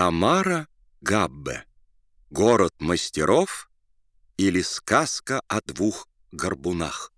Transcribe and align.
Тамара 0.00 0.66
Габбе. 1.02 1.66
Город 2.30 2.72
мастеров 2.78 3.68
или 4.38 4.62
сказка 4.62 5.42
о 5.46 5.60
двух 5.60 6.08
горбунах. 6.32 7.12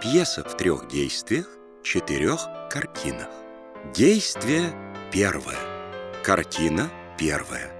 Пьеса 0.00 0.44
в 0.44 0.56
трех 0.56 0.88
действиях, 0.88 1.46
четырех 1.82 2.40
картинах. 2.70 3.28
Действие 3.94 4.72
первое. 5.12 5.58
Картина 6.22 6.90
первая. 7.18 7.73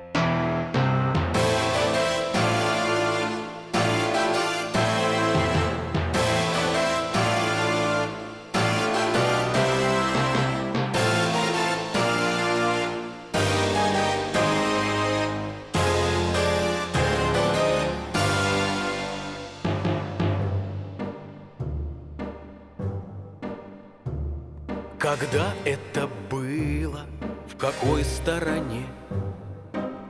Когда 25.17 25.55
это 25.65 26.09
было, 26.29 27.03
в 27.47 27.57
какой 27.57 28.03
стороне? 28.03 28.85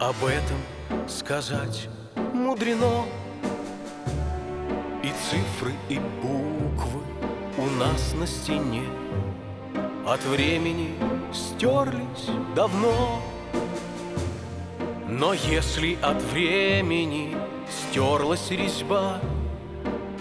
Об 0.01 0.25
этом 0.25 0.57
сказать 1.07 1.91
мудрено. 2.33 3.05
И 5.03 5.09
цифры, 5.09 5.73
и 5.91 5.99
буквы 6.23 7.03
у 7.59 7.67
нас 7.79 8.15
на 8.15 8.27
стене. 8.27 8.85
От 10.07 10.25
времени 10.25 10.95
стерлись 11.35 12.31
давно. 12.57 13.21
Но 15.07 15.35
если 15.35 15.99
от 16.01 16.23
времени 16.23 17.37
стерлась 17.69 18.51
резьба 18.51 19.21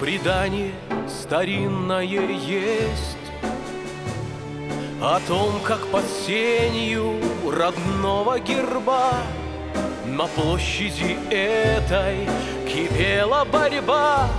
Предание 0.04 0.74
старинное 1.08 2.04
есть 2.04 3.23
о 5.04 5.20
том, 5.28 5.60
как 5.66 5.86
под 5.88 6.06
сенью 6.26 7.20
родного 7.46 8.40
герба 8.40 9.12
На 10.06 10.28
площади 10.28 11.18
этой 11.30 12.26
кипела 12.66 13.44
борьба 13.44 14.30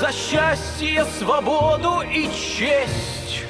За 0.00 0.10
счастье, 0.10 1.06
свободу 1.16 2.02
и 2.12 2.28
честь. 2.32 3.44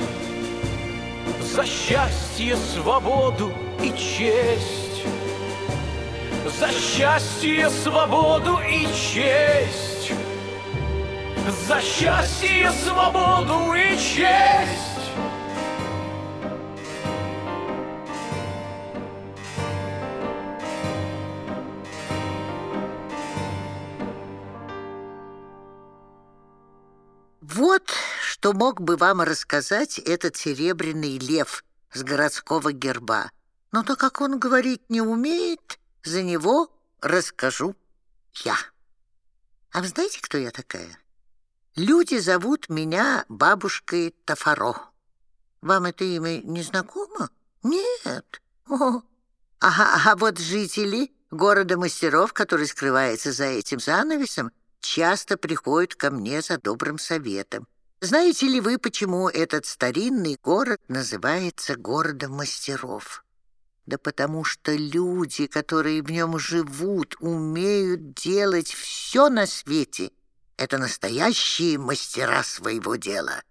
За 1.40 1.64
счастье, 1.64 2.56
свободу 2.56 3.50
и 3.82 3.88
честь. 3.96 5.02
За 6.58 6.68
счастье, 6.68 7.70
свободу 7.70 8.58
и 8.68 8.86
честь. 8.94 10.12
За 11.66 11.80
счастье, 11.80 12.70
свободу 12.84 13.72
и 13.72 13.96
честь 13.96 14.93
что 28.44 28.52
мог 28.52 28.82
бы 28.82 28.98
вам 28.98 29.22
рассказать 29.22 29.98
этот 29.98 30.36
серебряный 30.36 31.16
лев 31.16 31.64
с 31.94 32.02
городского 32.02 32.72
герба. 32.72 33.30
Но 33.72 33.82
так 33.82 33.98
как 33.98 34.20
он 34.20 34.38
говорить 34.38 34.82
не 34.90 35.00
умеет, 35.00 35.78
за 36.02 36.22
него 36.22 36.70
расскажу 37.00 37.74
я. 38.44 38.58
А 39.72 39.80
вы 39.80 39.88
знаете, 39.88 40.20
кто 40.20 40.36
я 40.36 40.50
такая? 40.50 40.98
Люди 41.74 42.18
зовут 42.18 42.68
меня 42.68 43.24
бабушкой 43.30 44.14
Тафаро. 44.26 44.74
Вам 45.62 45.86
это 45.86 46.04
имя 46.04 46.42
не 46.42 46.62
знакомо? 46.62 47.30
Нет. 47.62 48.42
О. 48.68 49.00
А, 49.60 50.02
а 50.04 50.16
вот 50.16 50.38
жители 50.38 51.10
города 51.30 51.78
мастеров, 51.78 52.34
который 52.34 52.66
скрывается 52.66 53.32
за 53.32 53.46
этим 53.46 53.80
занавесом, 53.80 54.52
часто 54.80 55.38
приходят 55.38 55.94
ко 55.94 56.10
мне 56.10 56.42
за 56.42 56.58
добрым 56.58 56.98
советом. 56.98 57.66
Знаете 58.04 58.48
ли 58.48 58.60
вы, 58.60 58.76
почему 58.76 59.30
этот 59.30 59.64
старинный 59.64 60.36
город 60.42 60.78
называется 60.88 61.74
городом 61.74 62.32
мастеров? 62.32 63.24
Да 63.86 63.96
потому 63.96 64.44
что 64.44 64.74
люди, 64.74 65.46
которые 65.46 66.02
в 66.02 66.10
нем 66.10 66.38
живут, 66.38 67.16
умеют 67.20 68.12
делать 68.12 68.68
все 68.68 69.30
на 69.30 69.46
свете. 69.46 70.10
Это 70.58 70.76
настоящие 70.76 71.78
мастера 71.78 72.42
своего 72.42 72.96
дела. 72.96 73.42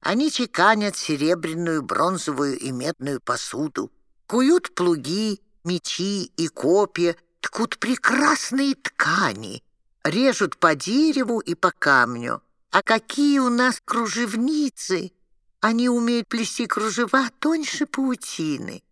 Они 0.00 0.32
чеканят 0.32 0.96
серебряную, 0.96 1.82
бронзовую 1.82 2.58
и 2.58 2.72
медную 2.72 3.20
посуду, 3.20 3.92
куют 4.26 4.74
плуги, 4.74 5.40
мечи 5.62 6.32
и 6.36 6.48
копья, 6.48 7.14
ткут 7.40 7.78
прекрасные 7.78 8.74
ткани— 8.74 9.62
режут 10.02 10.56
по 10.56 10.74
дереву 10.74 11.38
и 11.38 11.54
по 11.54 11.70
камню. 11.70 12.42
А 12.72 12.82
какие 12.82 13.38
у 13.38 13.50
нас 13.50 13.82
кружевницы! 13.84 15.12
Они 15.60 15.90
умеют 15.90 16.26
плести 16.28 16.66
кружева 16.66 17.28
тоньше 17.38 17.84
паутины. 17.84 18.82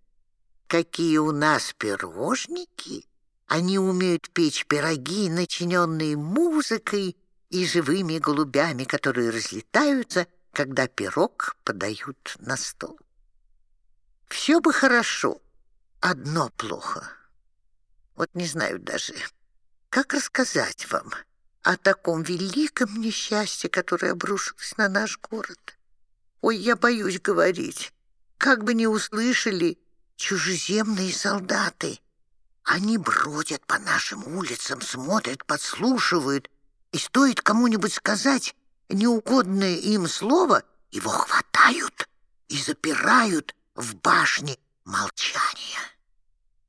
Какие 0.67 1.17
у 1.17 1.33
нас 1.33 1.75
пирожники! 1.79 3.07
Они 3.47 3.79
умеют 3.79 4.29
печь 4.31 4.67
пироги, 4.67 5.31
начиненные 5.31 6.15
музыкой 6.19 7.17
и 7.49 7.67
живыми 7.67 8.19
голубями, 8.19 8.85
которые 8.85 9.31
разлетаются, 9.31 10.27
когда 10.53 10.87
пирог 10.87 11.57
подают 11.65 12.37
на 12.39 12.59
стол. 12.59 13.01
Все 14.29 14.61
бы 14.61 14.75
хорошо, 14.75 15.41
одно 16.01 16.51
плохо. 16.51 17.11
Вот 18.15 18.29
не 18.35 18.45
знаю 18.45 18.79
даже, 18.79 19.15
как 19.89 20.13
рассказать 20.13 20.87
вам 20.93 21.15
о 21.63 21.77
таком 21.77 22.23
великом 22.23 23.01
несчастье, 23.01 23.69
которое 23.69 24.13
обрушилось 24.13 24.77
на 24.77 24.89
наш 24.89 25.19
город? 25.19 25.77
Ой, 26.41 26.57
я 26.57 26.77
боюсь 26.77 27.21
говорить. 27.21 27.93
Как 28.39 28.65
бы 28.65 28.75
не 28.75 28.87
услышали 28.87 29.79
чужеземные 30.17 31.13
солдаты. 31.13 32.01
Они 32.65 32.99
бродят 32.99 33.65
по 33.67 33.79
нашим 33.79 34.37
улицам, 34.37 34.81
смотрят, 34.81 35.45
подслушивают, 35.45 36.51
и 36.93 36.99
стоит 36.99 37.41
кому-нибудь 37.41 37.93
сказать 37.93 38.55
неугодное 38.89 39.77
им 39.77 40.07
слово, 40.07 40.63
его 40.91 41.11
хватают 41.11 42.09
и 42.49 42.57
запирают 42.57 43.55
в 43.75 43.95
башне 43.97 44.59
молчания. 44.85 45.81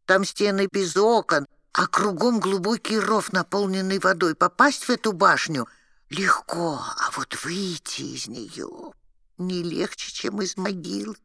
Там 0.06 0.26
стены 0.26 0.68
без 0.72 0.96
окон, 0.98 1.48
а 1.74 1.88
кругом 1.88 2.40
глубокий 2.40 3.00
ров, 3.00 3.32
наполненный 3.32 4.00
водой. 4.00 4.36
Попасть 4.36 4.86
в 4.86 4.90
эту 4.90 5.14
башню 5.14 5.68
легко, 6.10 6.82
а 6.98 7.12
вот 7.16 7.38
выйти 7.44 8.02
из 8.02 8.28
нее 8.28 8.92
не 9.38 9.64
легче, 9.64 10.12
чем 10.12 10.42
из 10.42 10.58
могилы. 10.58 11.16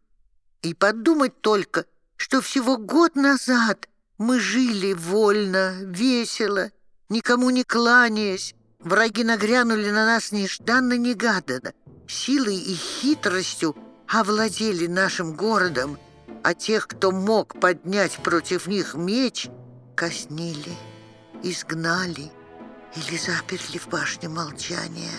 И 0.62 0.72
подумать 0.72 1.40
только, 1.40 1.84
что 2.16 2.40
всего 2.40 2.78
год 2.78 3.14
назад 3.14 3.88
мы 4.18 4.40
жили 4.40 4.94
вольно, 4.94 5.74
весело, 5.82 6.70
никому 7.08 7.50
не 7.50 7.64
кланяясь. 7.64 8.54
Враги 8.78 9.24
нагрянули 9.24 9.90
на 9.90 10.06
нас 10.06 10.32
нежданно-негаданно, 10.32 11.72
силой 12.06 12.56
и 12.56 12.74
хитростью 12.74 13.76
овладели 14.06 14.86
нашим 14.86 15.34
городом, 15.34 15.98
а 16.44 16.54
тех, 16.54 16.86
кто 16.86 17.10
мог 17.10 17.58
поднять 17.58 18.16
против 18.22 18.68
них 18.68 18.94
меч— 18.94 19.48
казнили, 19.96 20.76
изгнали 21.42 22.30
или 22.94 23.16
заперли 23.16 23.78
в 23.78 23.88
башне 23.88 24.28
молчания. 24.28 25.18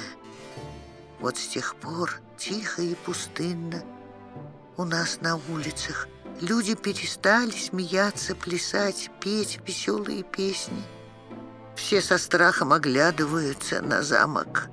Вот 1.19 1.35
с 1.37 1.47
тех 1.47 1.75
пор 1.75 2.21
тихо 2.37 2.83
и 2.83 2.93
пустынно 2.93 3.83
у 4.77 4.85
нас 4.85 5.19
на 5.21 5.35
улицах 5.49 6.07
люди 6.39 6.75
перестали 6.75 7.51
смеяться, 7.51 8.35
плясать, 8.35 9.09
петь 9.19 9.59
веселые 9.65 10.21
песни. 10.23 10.83
Все 11.75 11.99
со 11.99 12.19
страхом 12.19 12.71
оглядываются 12.71 13.81
на 13.81 14.03
замок, 14.03 14.69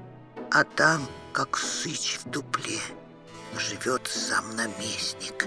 а 0.51 0.65
там, 0.65 1.09
как 1.33 1.57
сыч 1.57 2.19
в 2.23 2.29
дупле, 2.29 2.81
живет 3.57 4.07
сам 4.07 4.55
наместник. 4.55 5.47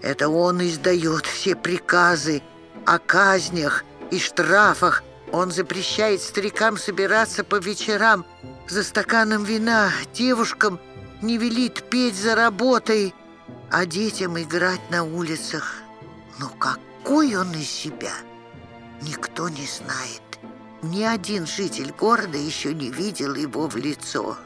Это 0.00 0.28
он 0.28 0.62
издает 0.62 1.26
все 1.26 1.56
приказы, 1.56 2.40
о 2.88 2.98
казнях 2.98 3.84
и 4.10 4.18
штрафах 4.18 5.02
Он 5.30 5.50
запрещает 5.50 6.22
старикам 6.22 6.78
собираться 6.78 7.44
по 7.44 7.56
вечерам 7.56 8.24
за 8.66 8.82
стаканом 8.82 9.44
вина, 9.44 9.90
девушкам 10.14 10.80
не 11.20 11.36
велит 11.36 11.82
петь 11.90 12.14
за 12.14 12.34
работой, 12.34 13.14
а 13.70 13.84
детям 13.84 14.40
играть 14.40 14.80
на 14.90 15.04
улицах. 15.04 15.82
Но 16.38 16.48
какой 16.48 17.36
он 17.36 17.52
из 17.52 17.68
себя, 17.68 18.14
никто 19.02 19.50
не 19.50 19.66
знает. 19.66 20.22
Ни 20.80 21.02
один 21.02 21.46
житель 21.46 21.92
города 21.92 22.38
еще 22.38 22.72
не 22.72 22.90
видел 22.90 23.34
его 23.34 23.68
в 23.68 23.76
лицо. 23.76 24.38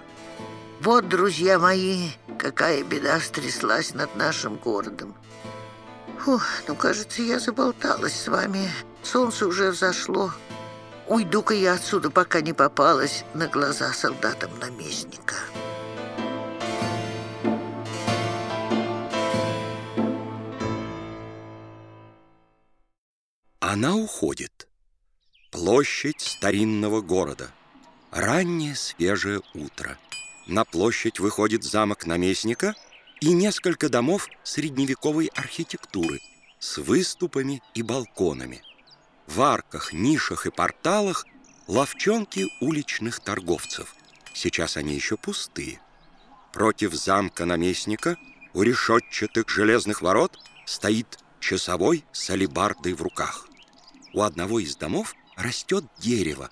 Вот, 0.81 1.09
друзья 1.09 1.61
мои, 1.61 2.11
какая 2.39 2.83
беда 2.83 3.21
стряслась 3.21 3.95
над 3.95 4.17
нашим 4.17 4.57
городом. 4.57 5.15
Фух, 6.25 6.47
ну, 6.69 6.77
кажется, 6.77 7.21
я 7.21 7.41
заболталась 7.41 8.15
с 8.15 8.29
вами. 8.29 8.71
Солнце 9.03 9.45
уже 9.45 9.73
взошло. 9.73 10.33
Уйду-ка 11.09 11.53
я 11.53 11.73
отсюда, 11.75 12.11
пока 12.11 12.41
не 12.41 12.53
попалась 12.53 13.25
на 13.35 13.49
глаза 13.49 13.93
солдатам 13.93 14.57
наместника. 14.61 15.35
Она 23.59 23.97
уходит. 23.97 24.69
Площадь 25.51 26.21
старинного 26.21 27.01
города. 27.01 27.51
Раннее 28.13 28.77
свежее 28.77 29.41
утро. 29.55 29.99
На 30.47 30.65
площадь 30.65 31.19
выходит 31.19 31.65
замок 31.65 32.07
наместника 32.07 32.77
и 33.23 33.33
несколько 33.33 33.89
домов 33.89 34.29
средневековой 34.43 35.27
архитектуры 35.27 36.21
с 36.59 36.79
выступами 36.79 37.63
и 37.73 37.83
балконами. 37.83 38.63
В 39.29 39.41
арках, 39.43 39.93
нишах 39.93 40.47
и 40.47 40.51
порталах 40.51 41.25
ловчонки 41.69 42.49
уличных 42.61 43.21
торговцев. 43.21 43.95
Сейчас 44.35 44.77
они 44.77 44.95
еще 44.95 45.17
пустые. 45.17 45.81
Против 46.53 46.95
замка 46.95 47.45
наместника 47.45 48.17
у 48.55 48.63
решетчатых 48.63 49.49
железных 49.49 50.03
ворот 50.03 50.37
стоит 50.67 51.21
часовой 51.39 52.05
с 52.11 52.29
алебардой 52.29 52.95
в 52.95 53.03
руках. 53.03 53.47
У 54.13 54.23
одного 54.23 54.59
из 54.59 54.75
домов 54.75 55.15
растет 55.37 55.85
дерево. 55.99 56.51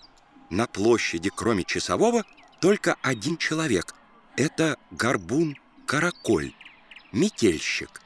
На 0.51 0.69
площади, 0.69 1.33
кроме 1.35 1.65
часового, 1.65 2.25
только 2.61 2.95
один 3.03 3.39
человек. 3.39 3.93
Это 4.37 4.77
горбун-караколь, 5.91 6.53
метельщик. 7.13 8.01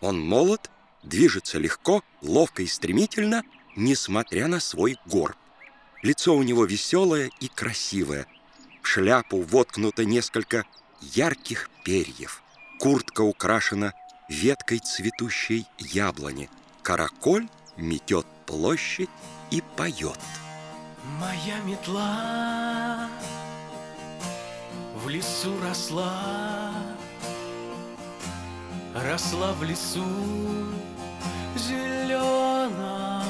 Он 0.00 0.18
молод, 0.18 0.70
движется 1.02 1.58
легко, 1.58 2.02
ловко 2.22 2.62
и 2.62 2.66
стремительно, 2.66 3.44
несмотря 3.76 4.46
на 4.46 4.60
свой 4.60 4.96
горб. 5.04 5.36
Лицо 6.02 6.34
у 6.34 6.42
него 6.42 6.64
веселое 6.64 7.30
и 7.40 7.48
красивое. 7.48 8.26
В 8.82 8.88
шляпу 8.88 9.42
воткнуто 9.42 10.04
несколько 10.04 10.64
ярких 11.00 11.68
перьев. 11.84 12.42
Куртка 12.78 13.20
украшена 13.20 13.92
веткой 14.28 14.78
цветущей 14.78 15.66
яблони. 15.78 16.48
Караколь 16.82 17.46
метет 17.76 18.26
площадь 18.46 19.10
и 19.50 19.62
поет. 19.76 20.18
Моя 21.18 21.60
метла 21.60 23.10
в 25.02 25.08
лесу 25.08 25.58
росла, 25.62 26.72
росла 28.94 29.52
в 29.52 29.62
лесу 29.62 30.04
зеленом. 31.56 33.20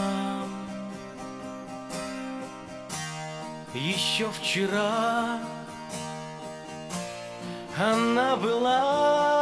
Еще 3.75 4.31
вчера 4.31 5.39
она 7.79 8.37
была 8.37 9.40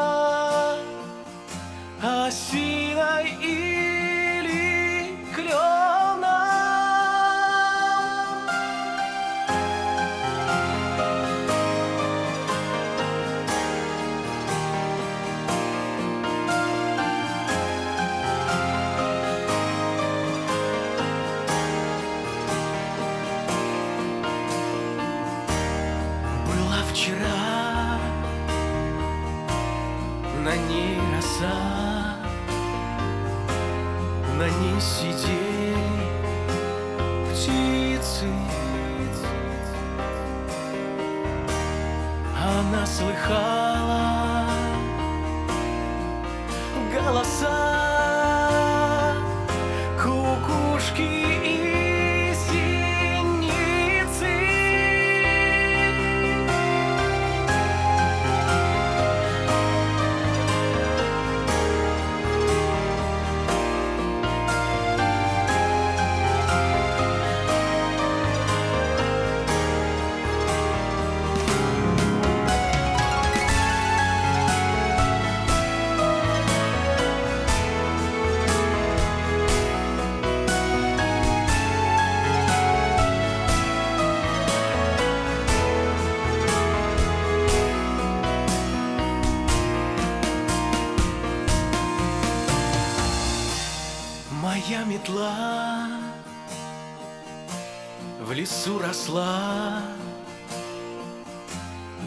росла 98.88 99.82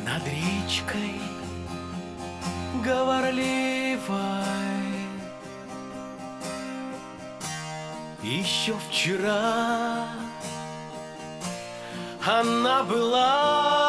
над 0.04 0.24
речкой 0.26 1.22
говорливой. 2.84 4.18
Еще 8.24 8.74
вчера 8.90 10.08
она 12.26 12.84
была 12.84 13.81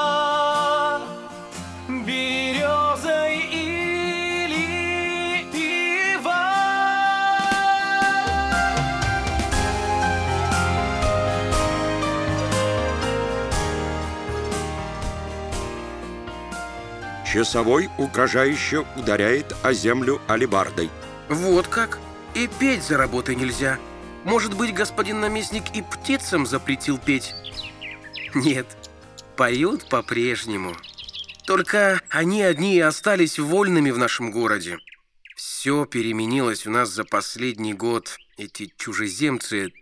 Часовой 17.33 17.89
угрожающе 17.97 18.85
ударяет 18.95 19.55
о 19.63 19.73
землю 19.73 20.21
алебардой. 20.29 20.91
Вот 21.31 21.67
как? 21.67 21.99
И 22.35 22.47
петь 22.47 22.83
за 22.83 22.99
работой 22.99 23.37
нельзя. 23.37 23.79
Может 24.25 24.55
быть, 24.55 24.75
господин 24.75 25.21
наместник 25.21 25.75
и 25.75 25.81
птицам 25.81 26.45
запретил 26.45 26.99
петь? 26.99 27.35
Нет, 28.35 28.67
поют 29.35 29.89
по-прежнему. 29.89 30.77
Только 31.47 32.03
они 32.11 32.43
одни 32.43 32.77
и 32.77 32.81
остались 32.81 33.39
вольными 33.39 33.91
в 33.91 33.97
нашем 33.97 34.31
городе. 34.31 34.77
Все 35.35 35.87
переменилось 35.87 36.67
у 36.67 36.71
нас 36.71 36.91
за 36.91 37.05
последний 37.05 37.73
год. 37.73 38.15
Эти 38.37 38.71
чужеземцы 38.77 39.73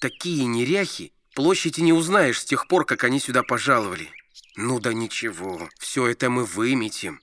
такие 0.00 0.44
неряхи, 0.44 1.12
площади 1.36 1.82
не 1.82 1.92
узнаешь 1.92 2.40
с 2.40 2.44
тех 2.44 2.66
пор, 2.66 2.84
как 2.84 3.04
они 3.04 3.20
сюда 3.20 3.44
пожаловали. 3.44 4.10
Ну 4.56 4.80
да 4.80 4.94
ничего, 4.94 5.68
все 5.78 6.06
это 6.06 6.30
мы 6.30 6.46
выметим. 6.46 7.20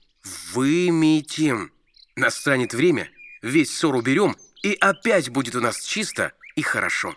Выметим. 0.52 1.72
Настанет 2.14 2.72
время, 2.72 3.10
весь 3.42 3.76
ссор 3.76 3.96
уберем, 3.96 4.36
и 4.62 4.74
опять 4.74 5.30
будет 5.30 5.56
у 5.56 5.60
нас 5.60 5.82
чисто 5.84 6.32
и 6.54 6.62
хорошо. 6.62 7.14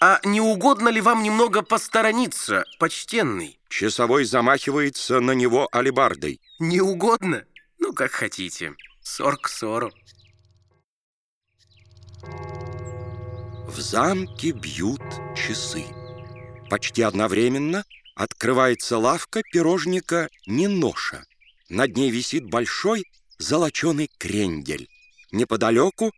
А 0.00 0.20
не 0.24 0.40
угодно 0.40 0.88
ли 0.88 1.00
вам 1.00 1.24
немного 1.24 1.62
посторониться, 1.62 2.64
почтенный? 2.78 3.58
Часовой 3.68 4.24
замахивается 4.24 5.20
на 5.20 5.32
него 5.32 5.68
алебардой. 5.72 6.40
Не 6.60 6.80
угодно? 6.80 7.44
Ну, 7.78 7.92
как 7.92 8.12
хотите. 8.12 8.74
Сор 9.02 9.36
к 9.36 9.48
сору. 9.48 9.92
В 13.66 13.80
замке 13.80 14.52
бьют 14.52 15.02
часы. 15.36 15.84
Почти 16.70 17.02
одновременно 17.02 17.84
открывается 18.14 18.98
лавка 18.98 19.42
пирожника 19.42 20.28
Ниноша. 20.46 21.24
Над 21.68 21.96
ней 21.96 22.10
висит 22.10 22.44
большой 22.44 23.04
золоченый 23.38 24.10
крендель. 24.18 24.88
Неподалеку 25.32 26.12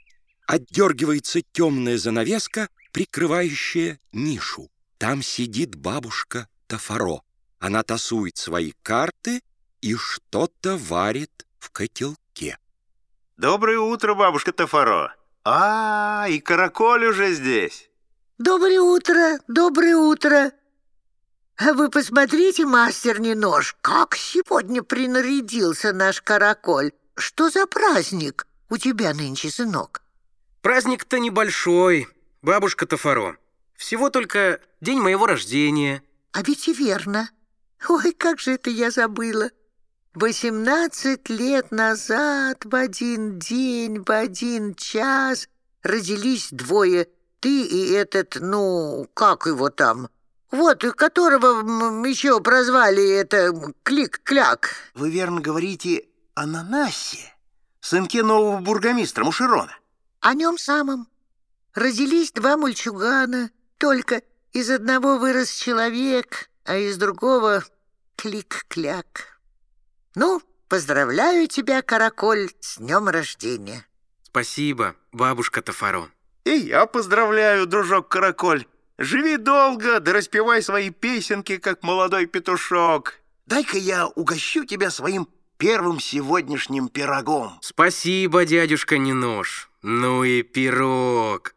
отдергивается 0.47 1.43
темная 1.53 1.99
занавеска, 1.99 2.69
прикрывающая 2.93 4.01
нишу. 4.13 4.71
Там 4.99 5.23
сидит 5.23 5.75
бабушка 5.75 6.49
Тафаро. 6.67 7.23
Она 7.59 7.83
тасует 7.83 8.37
свои 8.37 8.73
карты 8.83 9.43
и 9.81 9.95
что-то 9.95 10.77
варит 10.77 11.47
в 11.59 11.71
котелке. 11.71 12.59
Доброе 13.37 13.79
утро, 13.79 14.15
бабушка 14.15 14.53
Тафаро. 14.53 15.15
А, 15.45 16.27
и 16.29 16.39
караколь 16.41 17.07
уже 17.07 17.35
здесь. 17.35 17.91
Доброе 18.39 18.81
утро, 18.81 19.39
доброе 19.49 19.97
утро. 19.97 20.53
А 21.57 21.75
вы 21.75 21.91
посмотрите, 21.91 22.65
мастер 22.65 23.21
Нинож, 23.21 23.77
как 23.81 24.17
сегодня 24.17 24.83
принарядился 24.83 25.93
наш 25.93 26.23
караколь. 26.23 26.93
Что 27.15 27.51
за 27.51 27.67
праздник 27.67 28.47
у 28.71 28.79
тебя 28.79 29.13
нынче, 29.13 29.51
сынок? 29.51 30.03
Праздник-то 30.63 31.19
небольшой, 31.19 32.09
бабушка 32.41 32.87
Тафаро. 32.87 33.37
Всего 33.77 34.11
только 34.11 34.61
день 34.81 35.01
моего 35.01 35.27
рождения. 35.27 36.03
А 36.33 36.43
ведь 36.43 36.69
и 36.69 36.73
верно. 36.73 37.29
Ой, 37.89 38.13
как 38.13 38.41
же 38.41 38.53
это 38.53 38.71
я 38.71 38.91
забыла. 38.91 39.51
Восемнадцать 40.15 41.29
лет 41.29 41.71
назад 41.71 42.65
в 42.65 42.75
один 42.75 43.39
день, 43.39 44.03
в 44.03 44.11
один 44.11 44.75
час 44.75 45.49
родились 45.83 46.49
двое. 46.51 47.09
Ты 47.41 47.63
и 47.63 47.93
этот, 47.93 48.37
ну, 48.41 49.09
как 49.15 49.47
его 49.47 49.69
там? 49.69 50.09
Вот, 50.53 50.85
которого 50.97 52.07
еще 52.07 52.39
прозвали 52.41 53.09
это 53.09 53.53
Клик-Кляк. 53.83 54.75
Вы 54.95 55.11
верно 55.11 55.41
говорите 55.41 56.05
о 56.35 56.47
Нанасе, 56.47 57.35
сынке 57.81 58.23
нового 58.23 58.59
бургомистра 58.59 59.25
Мушерона. 59.25 59.75
О 60.21 60.35
нем 60.35 60.59
самом. 60.59 61.09
Родились 61.75 62.33
два 62.33 62.59
мальчугана, 62.59 63.51
только 63.79 64.23
из 64.53 64.69
одного 64.69 65.17
вырос 65.17 65.51
человек, 65.51 66.51
а 66.65 66.77
из 66.77 66.99
другого 66.99 67.65
клик-кляк. 68.17 69.41
Ну, 70.15 70.43
поздравляю 70.69 71.49
тебя, 71.49 71.81
Караколь, 71.81 72.51
с 72.61 72.77
днем 72.77 73.09
рождения. 73.09 73.87
Спасибо, 74.23 74.97
бабушка 75.13 75.63
Тафаро. 75.63 76.11
И 76.45 76.51
я 76.51 76.85
поздравляю, 76.85 77.67
дружок 77.67 78.09
Караколь. 78.09 78.67
Живи 79.03 79.37
долго, 79.37 79.99
да 79.99 80.13
распевай 80.13 80.63
свои 80.63 80.91
песенки, 80.91 81.57
как 81.57 81.83
молодой 81.83 82.27
петушок. 82.27 83.15
Дай-ка 83.47 83.77
я 83.77 84.07
угощу 84.07 84.65
тебя 84.65 84.93
своим 84.93 85.29
первым 85.59 85.99
сегодняшним 85.99 86.89
пирогом. 86.89 87.59
Спасибо, 87.63 88.45
дядюшка 88.45 88.99
Нинож. 88.99 89.69
Ну 89.83 90.23
и 90.23 90.43
пирог. 90.43 91.57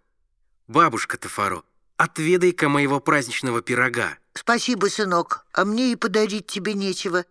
Бабушка 0.67 1.19
Тафаро, 1.19 1.61
отведай-ка 1.97 2.67
моего 2.67 2.99
праздничного 2.99 3.61
пирога. 3.61 4.17
Спасибо, 4.33 4.87
сынок, 4.87 5.45
а 5.53 5.65
мне 5.65 5.91
и 5.91 5.95
подарить 5.95 6.47
тебе 6.47 6.73
нечего. 6.73 7.25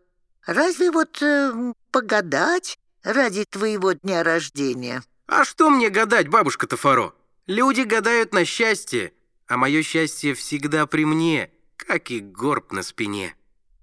Разве 0.46 0.92
вот 0.92 1.20
э, 1.22 1.72
погадать 1.90 2.78
ради 3.02 3.44
твоего 3.46 3.90
дня 3.94 4.22
рождения? 4.22 5.02
А 5.26 5.44
что 5.44 5.70
мне 5.70 5.90
гадать, 5.90 6.28
бабушка 6.28 6.68
Тафаро? 6.68 7.14
Люди 7.48 7.80
гадают 7.80 8.32
на 8.32 8.44
счастье, 8.44 9.12
а 9.46 9.56
мое 9.56 9.82
счастье 9.82 10.34
всегда 10.34 10.86
при 10.86 11.04
мне, 11.04 11.50
как 11.76 12.10
и 12.10 12.20
горб 12.20 12.72
на 12.72 12.82
спине. 12.82 13.36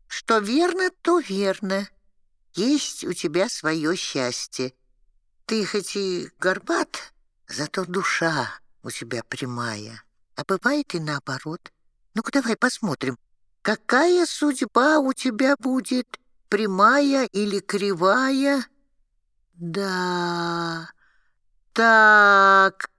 Что 0.08 0.40
верно, 0.40 0.90
то 1.02 1.20
верно. 1.20 1.88
Есть 2.54 3.04
у 3.04 3.14
тебя 3.14 3.48
свое 3.48 3.96
счастье. 3.96 4.74
Ты 5.46 5.66
хоть 5.66 5.96
и 5.96 6.30
горбат, 6.40 7.14
зато 7.48 7.86
душа 7.86 8.50
у 8.84 8.92
тебя 8.92 9.24
прямая. 9.24 10.04
А 10.36 10.44
бывает 10.46 10.94
и 10.96 11.00
наоборот. 11.00 11.72
Ну-ка 12.14 12.32
давай 12.32 12.58
посмотрим, 12.58 13.18
какая 13.62 14.26
судьба 14.26 15.00
у 15.00 15.14
тебя 15.14 15.56
будет, 15.58 16.20
прямая 16.50 17.26
или 17.28 17.60
кривая? 17.60 18.66
Да, 19.54 20.90
так, 21.74 22.90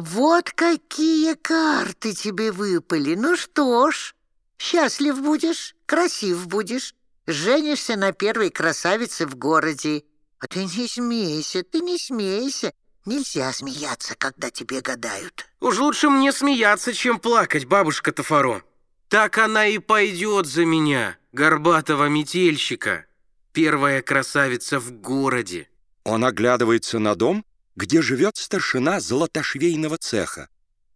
вот 0.00 0.50
какие 0.50 1.34
карты 1.34 2.12
тебе 2.12 2.52
выпали. 2.52 3.14
Ну 3.14 3.36
что 3.36 3.90
ж, 3.90 4.14
счастлив 4.58 5.20
будешь, 5.22 5.74
красив 5.86 6.46
будешь, 6.46 6.94
женишься 7.26 7.96
на 7.96 8.12
первой 8.12 8.50
красавице 8.50 9.26
в 9.26 9.36
городе. 9.36 10.04
А 10.38 10.46
ты 10.46 10.64
не 10.64 10.86
смейся, 10.86 11.62
ты 11.62 11.80
не 11.80 11.98
смейся. 11.98 12.72
Нельзя 13.06 13.52
смеяться, 13.52 14.16
когда 14.18 14.50
тебе 14.50 14.80
гадают. 14.80 15.46
Уж 15.60 15.78
лучше 15.78 16.10
мне 16.10 16.32
смеяться, 16.32 16.92
чем 16.92 17.18
плакать, 17.18 17.64
бабушка 17.64 18.12
Тафаро. 18.12 18.62
Так 19.08 19.38
она 19.38 19.66
и 19.66 19.78
пойдет 19.78 20.46
за 20.46 20.64
меня, 20.64 21.16
горбатого 21.32 22.08
метельщика, 22.08 23.06
первая 23.52 24.02
красавица 24.02 24.80
в 24.80 24.90
городе. 24.90 25.68
Он 26.02 26.24
оглядывается 26.24 26.98
на 26.98 27.14
дом, 27.14 27.45
где 27.76 28.02
живет 28.02 28.36
старшина 28.36 29.00
золотошвейного 29.00 29.98
цеха. 29.98 30.48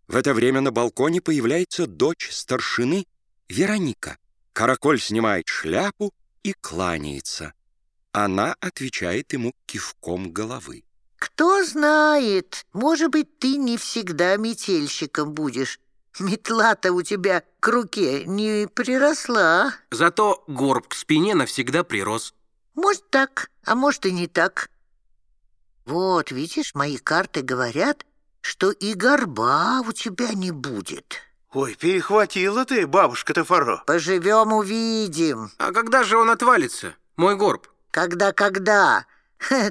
В 0.09 0.17
это 0.17 0.35
время 0.35 0.61
на 0.61 0.73
балконе 0.73 1.21
появляется 1.21 1.87
дочь 1.87 2.31
старшины 2.33 3.07
Вероника. 3.49 4.19
Караколь 4.53 5.01
снимает 5.01 5.47
шляпу 5.49 6.13
и 6.43 6.53
кланяется. 6.53 7.53
Она 8.13 8.57
отвечает 8.61 9.33
ему 9.33 9.53
кивком 9.67 10.33
головы. 10.33 10.83
Кто 11.21 11.63
знает, 11.65 12.67
может 12.73 13.11
быть, 13.11 13.39
ты 13.39 13.57
не 13.57 13.77
всегда 13.77 14.37
метельщиком 14.37 15.33
будешь. 15.33 15.79
Метла-то 16.19 16.93
у 16.93 17.03
тебя 17.03 17.45
к 17.61 17.69
руке 17.69 18.25
не 18.25 18.67
приросла. 18.67 19.75
Зато 19.91 20.43
горб 20.49 20.89
к 20.89 20.95
спине 20.95 21.35
навсегда 21.35 21.85
прирос. 21.85 22.35
Может 22.75 23.09
так, 23.11 23.51
а 23.65 23.75
может 23.75 24.07
и 24.07 24.13
не 24.13 24.27
так. 24.27 24.71
Вот, 25.91 26.31
видишь, 26.31 26.77
мои 26.77 26.99
карты 26.99 27.43
говорят, 27.43 28.07
что 28.43 28.71
и 28.71 28.95
горба 28.95 29.81
у 29.81 29.91
тебя 29.91 30.29
не 30.35 30.53
будет. 30.53 31.17
Ой, 31.53 31.75
перехватила 31.75 32.65
ты, 32.65 32.87
бабушка 32.87 33.35
Тафаро. 33.35 33.83
Поживем, 33.89 34.53
увидим. 34.53 35.51
А 35.59 35.73
когда 35.73 36.05
же 36.05 36.17
он 36.17 36.31
отвалится, 36.31 36.95
мой 37.17 37.35
горб? 37.35 37.67
Когда-когда? 37.91 39.05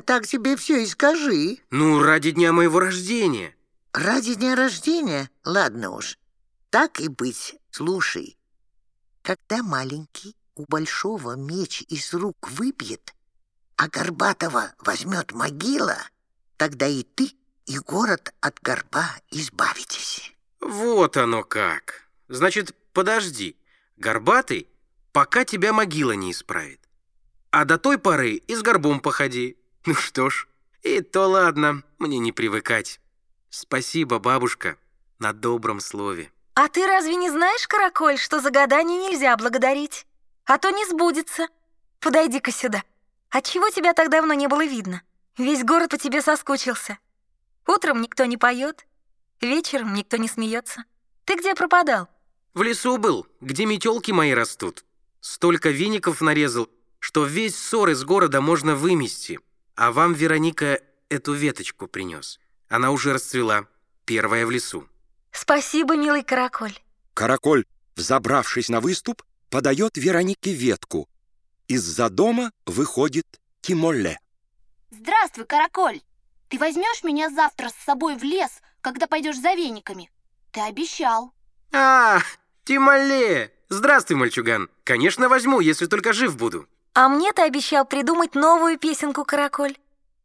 Так 0.06 0.28
тебе 0.28 0.58
все 0.58 0.84
и 0.84 0.88
скажи. 0.88 1.60
Ну, 1.72 2.04
ради 2.04 2.32
дня 2.32 2.52
моего 2.52 2.82
рождения. 2.82 3.56
Ради 3.94 4.36
дня 4.36 4.58
рождения? 4.58 5.30
Ладно 5.46 5.92
уж. 5.92 6.18
Так 6.70 7.00
и 7.00 7.08
быть. 7.08 7.56
Слушай, 7.72 8.38
когда 9.22 9.64
маленький 9.64 10.36
у 10.56 10.66
большого 10.68 11.38
меч 11.38 11.82
из 11.88 12.14
рук 12.14 12.50
выбьет, 12.52 13.14
а 13.80 13.88
Горбатого 13.88 14.74
возьмет 14.80 15.32
могила, 15.32 15.98
тогда 16.58 16.86
и 16.86 17.04
ты, 17.04 17.32
и 17.66 17.80
город 17.80 18.34
от 18.42 18.60
горба 18.62 19.10
избавитесь. 19.32 20.34
Вот 20.60 21.16
оно 21.16 21.44
как. 21.44 22.10
Значит, 22.28 22.76
подожди. 22.92 23.56
Горбатый, 23.96 24.68
пока 25.14 25.46
тебя 25.46 25.72
могила 25.72 26.12
не 26.12 26.32
исправит. 26.32 26.82
А 27.52 27.64
до 27.64 27.78
той 27.78 27.98
поры 27.98 28.34
и 28.34 28.54
с 28.54 28.62
горбом 28.62 29.00
походи. 29.00 29.56
Ну 29.86 29.94
что 29.94 30.30
ж, 30.30 30.50
и 30.84 31.00
то 31.00 31.30
ладно, 31.30 31.84
мне 32.00 32.20
не 32.20 32.34
привыкать. 32.34 33.00
Спасибо, 33.50 34.20
бабушка, 34.20 34.76
на 35.20 35.32
добром 35.32 35.80
слове. 35.80 36.34
А 36.54 36.68
ты 36.68 36.86
разве 36.86 37.16
не 37.16 37.30
знаешь, 37.30 37.66
Караколь, 37.66 38.18
что 38.18 38.42
за 38.42 38.52
гадание 38.52 39.10
нельзя 39.10 39.38
благодарить? 39.38 40.06
А 40.44 40.58
то 40.58 40.70
не 40.70 40.86
сбудется. 40.86 41.48
Подойди-ка 42.02 42.52
сюда. 42.52 42.84
А 43.30 43.42
чего 43.42 43.70
тебя 43.70 43.94
так 43.94 44.10
давно 44.10 44.34
не 44.34 44.48
было 44.48 44.66
видно? 44.66 45.02
Весь 45.38 45.64
город 45.64 45.92
по 45.92 45.98
тебе 45.98 46.22
соскучился. 46.22 46.98
Утром 47.68 48.02
никто 48.02 48.26
не 48.26 48.38
поет, 48.38 48.86
вечером 49.42 49.94
никто 49.94 50.18
не 50.18 50.28
смеется. 50.28 50.84
Ты 51.26 51.36
где 51.36 51.54
пропадал? 51.54 52.10
В 52.54 52.64
лесу 52.64 52.98
был, 52.98 53.28
где 53.40 53.66
метелки 53.66 54.12
мои 54.12 54.34
растут. 54.34 54.84
Столько 55.22 55.70
веников 55.70 56.22
нарезал, 56.22 56.70
что 57.00 57.26
весь 57.26 57.56
ссор 57.56 57.90
из 57.90 58.04
города 58.04 58.42
можно 58.42 58.76
вымести. 58.76 59.40
А 59.76 59.92
вам, 59.92 60.14
Вероника, 60.14 60.82
эту 61.10 61.34
веточку 61.34 61.88
принес. 61.88 62.40
Она 62.68 62.92
уже 62.92 63.14
расцвела, 63.14 63.68
первая 64.06 64.46
в 64.46 64.52
лесу. 64.52 64.88
Спасибо, 65.32 65.96
милый 65.96 66.24
караколь. 66.24 66.78
Караколь, 67.14 67.66
взобравшись 67.96 68.70
на 68.70 68.82
выступ, 68.82 69.24
подает 69.50 69.98
Веронике 69.98 70.54
ветку. 70.54 71.08
Из-за 71.70 72.10
дома 72.10 72.52
выходит 72.66 73.40
Тимоле. 73.62 74.20
Здравствуй, 74.90 75.46
Караколь. 75.46 76.02
Ты 76.48 76.58
возьмешь 76.58 77.04
меня 77.04 77.30
завтра 77.30 77.70
с 77.70 77.86
собой 77.86 78.18
в 78.18 78.24
лес, 78.24 78.50
когда 78.82 79.06
пойдешь 79.06 79.40
за 79.40 79.54
вениками? 79.54 80.10
Ты 80.52 80.62
обещал. 80.62 81.32
А, 81.72 82.22
Тимале! 82.64 83.54
Здравствуй, 83.70 84.18
мальчуган. 84.18 84.68
Конечно, 84.84 85.30
возьму, 85.30 85.60
если 85.60 85.86
только 85.86 86.12
жив 86.12 86.38
буду. 86.38 86.68
А 86.96 87.08
мне 87.08 87.32
ты 87.34 87.44
обещал 87.44 87.86
придумать 87.86 88.34
новую 88.34 88.80
песенку, 88.80 89.24
караколь. 89.24 89.78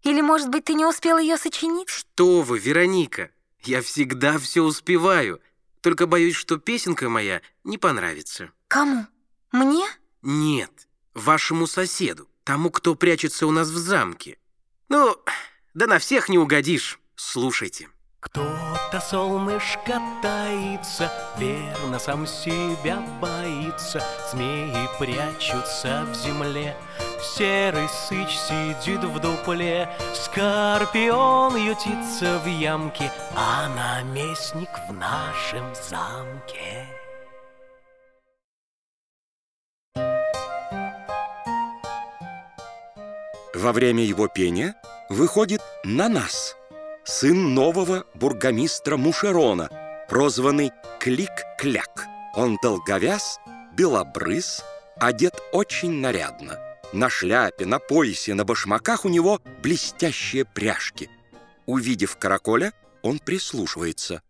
Или, 0.03 0.23
может 0.23 0.49
быть, 0.49 0.65
ты 0.65 0.73
не 0.73 0.87
успел 0.87 1.19
ее 1.19 1.37
сочинить? 1.37 1.91
Что 1.91 2.41
вы, 2.41 2.59
Вероника? 2.59 3.31
Я 3.65 3.83
всегда 3.83 4.39
все 4.39 4.63
успеваю. 4.63 5.43
Только 5.83 6.07
боюсь, 6.07 6.37
что 6.37 6.57
песенка 6.57 7.11
моя 7.11 7.43
не 7.65 7.77
понравится. 7.77 8.51
Кому? 8.69 9.07
Мне? 9.53 9.85
Нет, 10.23 10.89
вашему 11.15 11.67
соседу, 11.67 12.29
тому, 12.45 12.71
кто 12.71 12.95
прячется 12.95 13.47
у 13.47 13.51
нас 13.51 13.69
в 13.69 13.77
замке. 13.77 14.39
Ну, 14.89 15.17
да 15.75 15.87
на 15.87 15.99
всех 15.99 16.29
не 16.29 16.39
угодишь. 16.39 16.99
Слушайте. 17.17 17.89
Кто-то 18.25 19.01
солнышко 19.01 20.01
таится, 20.23 21.13
верно 21.37 21.99
сам 21.99 22.27
себя 22.27 22.97
боится. 23.21 24.03
Змеи 24.31 24.89
прячутся 24.99 26.07
в 26.11 26.15
земле, 26.15 26.75
серый 27.37 27.87
сыч 27.89 28.31
сидит 28.31 29.05
в 29.05 29.21
дупле. 29.21 29.95
Скорпион 30.15 31.55
ютится 31.57 32.39
в 32.39 32.47
ямке, 32.47 33.13
а 33.37 33.69
наместник 33.69 34.71
в 34.89 34.93
нашем 34.95 35.75
замке. 35.75 36.89
Во 43.55 43.73
время 43.73 44.05
его 44.05 44.27
пения 44.27 44.75
выходит 45.09 45.63
Нанас, 45.85 46.57
сын 47.05 47.55
нового 47.55 48.05
бургомистра 48.15 48.97
Мушерона, 48.97 49.71
прозванный 50.09 50.73
Клик-Кляк. 50.99 52.05
Он 52.35 52.59
долговяз, 52.61 53.39
белобрыс, 53.75 54.65
одет 54.97 55.41
очень 55.53 55.93
нарядно. 56.01 56.59
На 56.93 57.09
шляпе, 57.09 57.65
на 57.65 57.79
поясе, 57.79 58.35
на 58.35 58.45
башмаках 58.45 59.05
у 59.05 59.09
него 59.09 59.41
блестящие 59.63 60.45
пряжки. 60.45 61.09
Увидев 61.67 62.17
караколя, 62.17 62.73
он 63.03 63.21
прислушивается. 63.21 64.23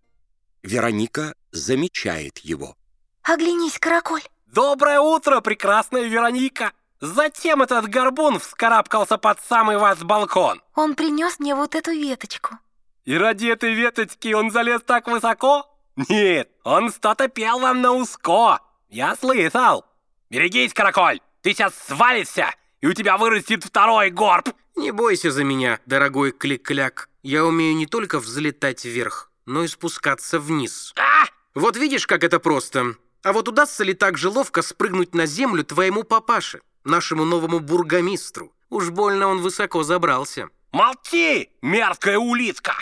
Вероника 0.63 1.35
замечает 1.51 2.39
его. 2.39 2.77
Оглянись, 3.23 3.79
караколь. 3.79 4.23
Доброе 4.47 5.01
утро, 5.01 5.41
прекрасная 5.41 6.03
Вероника! 6.03 6.73
Затем 7.05 7.61
этот 7.61 7.87
горбун 7.91 8.39
вскарабкался 8.39 9.19
под 9.19 9.39
самый 9.47 9.77
вас 9.77 9.99
балкон. 9.99 10.63
Он 10.75 10.95
принес 10.95 11.39
мне 11.39 11.55
вот 11.55 11.75
эту 11.75 11.91
веточку. 11.91 12.59
И 13.05 13.15
ради 13.15 13.47
этой 13.47 13.75
веточки 13.75 14.33
он 14.33 14.51
залез 14.51 14.81
так 14.87 15.07
высоко? 15.07 15.67
Нет, 16.09 16.49
он 16.65 16.91
что-то 16.91 17.29
пел 17.29 17.59
вам 17.59 17.83
на 17.83 17.93
узко. 17.93 18.61
Я 18.89 19.17
слышал. 19.17 19.85
Берегись, 20.31 20.73
караколь, 20.73 21.21
ты 21.43 21.53
сейчас 21.53 21.75
свалишься, 21.77 22.55
и 22.81 22.87
у 22.87 22.95
тебя 22.95 23.19
вырастет 23.19 23.65
второй 23.65 24.09
горб. 24.09 24.49
Не 24.75 24.91
бойся 24.91 25.31
за 25.31 25.45
меня, 25.45 25.81
дорогой 25.85 26.33
Клик-Кляк. 26.33 27.11
Я 27.23 27.45
умею 27.45 27.77
не 27.77 27.85
только 27.85 28.19
взлетать 28.19 28.87
вверх, 28.87 29.31
но 29.45 29.63
и 29.63 29.69
спускаться 29.69 30.41
вниз. 30.41 30.95
А! 30.99 31.27
Вот 31.55 31.77
видишь, 31.77 32.07
как 32.07 32.25
это 32.25 32.41
просто. 32.41 32.95
А 33.23 33.35
вот 33.35 33.47
удастся 33.47 33.85
ли 33.85 33.93
так 33.93 34.17
же 34.17 34.31
ловко 34.31 34.63
спрыгнуть 34.63 35.15
на 35.15 35.27
землю 35.27 35.65
твоему 35.65 36.03
папаше, 36.03 36.63
нашему 36.85 37.25
новому 37.25 37.61
бургомистру? 37.61 38.53
Уж 38.71 38.91
больно 38.91 39.29
он 39.29 39.41
высоко 39.41 39.83
забрался. 39.83 40.49
Молчи, 40.73 41.51
мерзкая 41.63 42.19
улитка! 42.19 42.75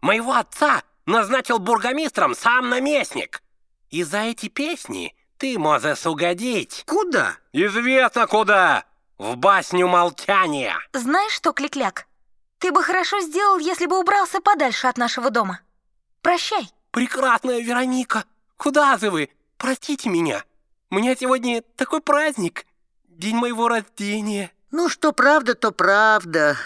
Моего 0.00 0.34
отца 0.34 0.82
назначил 1.06 1.58
бургомистром 1.58 2.34
сам 2.34 2.68
наместник. 2.68 3.42
И 3.90 4.02
за 4.04 4.18
эти 4.20 4.48
песни 4.48 5.14
ты 5.36 5.58
можешь 5.58 6.06
угодить. 6.06 6.84
Куда? 6.86 7.36
Известно 7.52 8.26
куда. 8.26 8.84
В 9.18 9.36
басню 9.36 9.88
молчания. 9.88 10.76
Знаешь 10.92 11.32
что, 11.32 11.52
Кликляк? 11.52 12.06
Ты 12.58 12.70
бы 12.70 12.82
хорошо 12.82 13.20
сделал, 13.20 13.58
если 13.58 13.86
бы 13.86 13.98
убрался 13.98 14.40
подальше 14.40 14.86
от 14.86 14.96
нашего 14.96 15.30
дома. 15.30 15.60
Прощай. 16.20 16.70
Прекрасная 16.92 17.60
Вероника, 17.60 18.24
куда 18.56 18.96
же 18.98 19.10
вы? 19.10 19.30
Простите 19.56 20.08
меня. 20.08 20.44
У 20.90 20.96
меня 20.96 21.16
сегодня 21.16 21.62
такой 21.76 22.00
праздник. 22.00 22.66
День 23.18 23.36
моего 23.36 23.68
рождения. 23.68 24.50
Ну, 24.70 24.88
что 24.88 25.12
правда, 25.12 25.54
то 25.54 25.70
правда. 25.70 26.56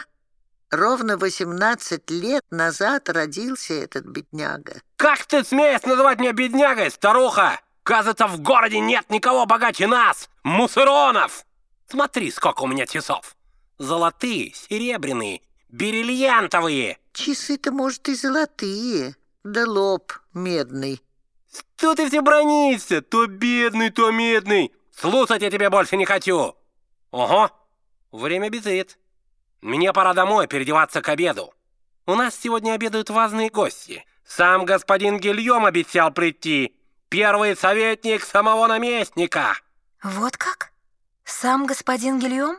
Ровно 0.70 1.18
18 1.18 2.10
лет 2.10 2.44
назад 2.50 3.08
родился 3.08 3.74
этот 3.74 4.06
бедняга. 4.06 4.80
Как 4.96 5.26
ты 5.26 5.42
смеешь 5.44 5.82
называть 5.82 6.20
меня 6.20 6.32
беднягой, 6.32 6.90
старуха? 6.90 7.60
Кажется, 7.82 8.26
в 8.26 8.40
городе 8.40 8.78
нет 8.78 9.10
никого 9.10 9.44
богаче 9.44 9.86
нас, 9.86 10.28
мусоронов. 10.44 11.44
Смотри, 11.88 12.30
сколько 12.30 12.62
у 12.62 12.66
меня 12.68 12.86
часов. 12.86 13.36
Золотые, 13.78 14.52
серебряные, 14.54 15.42
бриллиантовые. 15.68 16.98
Часы-то, 17.12 17.72
может, 17.72 18.08
и 18.08 18.14
золотые, 18.14 19.16
да 19.42 19.68
лоб 19.68 20.12
медный. 20.32 21.02
Что 21.76 21.94
ты 21.94 22.08
все 22.08 22.22
бронишься? 22.22 23.02
То 23.02 23.26
бедный, 23.26 23.90
то 23.90 24.10
медный. 24.10 24.72
Слушать 24.96 25.42
я 25.42 25.50
тебя 25.50 25.68
больше 25.68 25.96
не 25.96 26.06
хочу. 26.06 26.56
Ого, 27.10 27.50
время 28.12 28.48
бежит. 28.48 28.98
Мне 29.60 29.92
пора 29.92 30.14
домой 30.14 30.46
переодеваться 30.46 31.02
к 31.02 31.08
обеду. 31.10 31.52
У 32.06 32.14
нас 32.14 32.34
сегодня 32.34 32.72
обедают 32.72 33.10
важные 33.10 33.50
гости. 33.50 34.06
Сам 34.24 34.64
господин 34.64 35.18
Гильем 35.18 35.66
обещал 35.66 36.12
прийти. 36.12 36.74
Первый 37.10 37.56
советник 37.56 38.24
самого 38.24 38.66
наместника. 38.66 39.58
Вот 40.02 40.36
как? 40.36 40.72
Сам 41.24 41.66
господин 41.66 42.18
Гильем? 42.18 42.58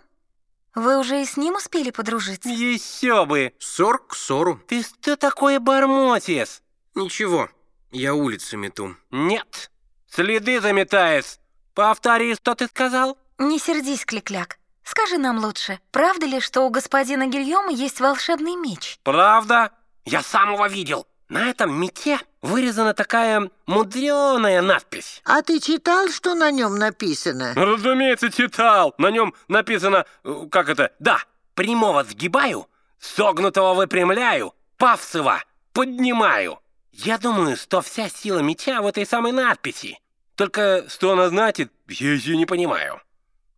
Вы 0.76 1.00
уже 1.00 1.22
и 1.22 1.26
с 1.26 1.38
ним 1.38 1.56
успели 1.56 1.90
подружиться? 1.90 2.50
Еще 2.50 3.26
бы. 3.26 3.54
Ссор 3.58 4.06
к 4.06 4.14
ссору. 4.16 4.62
Ты 4.68 4.84
что 4.84 5.18
такое 5.18 5.60
бормочешь? 5.60 6.62
Ничего, 6.94 7.50
я 7.92 8.14
улицы 8.14 8.58
мету. 8.58 8.96
Нет, 9.10 9.72
следы 10.08 10.62
заметаешь. 10.62 11.40
Повтори, 11.78 12.34
что 12.34 12.56
ты 12.56 12.66
сказал? 12.66 13.20
Не 13.38 13.60
сердись, 13.60 14.04
Кликляк. 14.04 14.58
Скажи 14.84 15.20
нам 15.20 15.38
лучше, 15.38 15.80
правда 15.92 16.26
ли, 16.26 16.40
что 16.40 16.62
у 16.64 16.72
господина 16.72 17.28
Гильома 17.28 17.72
есть 17.72 18.00
волшебный 18.00 18.56
меч? 18.56 18.98
Правда? 19.04 19.72
Я 20.04 20.24
сам 20.24 20.54
его 20.54 20.66
видел. 20.66 21.06
На 21.30 21.52
этом 21.52 21.80
мече 21.80 22.20
вырезана 22.42 22.96
такая 22.96 23.52
мудреная 23.68 24.64
надпись. 24.64 25.22
А 25.24 25.44
ты 25.44 25.60
читал, 25.60 26.10
что 26.10 26.34
на 26.34 26.50
нем 26.50 26.80
написано? 26.80 27.54
Разумеется, 27.56 28.32
читал. 28.32 28.96
На 28.98 29.12
нем 29.12 29.36
написано, 29.48 30.08
э, 30.24 30.48
как 30.50 30.70
это, 30.70 30.94
да, 30.98 31.20
прямого 31.54 32.04
сгибаю, 32.06 32.68
согнутого 33.00 33.76
выпрямляю, 33.76 34.56
павсова 34.78 35.44
поднимаю. 35.74 36.58
Я 36.92 37.20
думаю, 37.20 37.56
что 37.56 37.82
вся 37.82 38.10
сила 38.10 38.40
меча 38.40 38.82
в 38.82 38.88
этой 38.88 39.06
самой 39.06 39.32
надписи. 39.32 40.00
Только 40.38 40.86
что 40.88 41.14
она 41.14 41.30
значит, 41.30 41.74
я 41.88 42.14
еще 42.14 42.38
не 42.38 42.46
понимаю. 42.46 43.02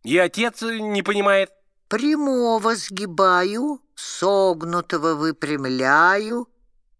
И 0.02 0.16
отец 0.16 0.62
не 0.62 1.02
понимает. 1.02 1.52
Прямого 1.88 2.74
сгибаю, 2.74 3.82
согнутого 3.94 5.14
выпрямляю, 5.14 6.48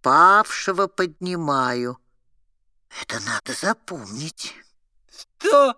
павшего 0.03 0.87
поднимаю. 0.87 1.97
Это 3.01 3.21
надо 3.25 3.59
запомнить. 3.59 4.55
Что? 5.39 5.75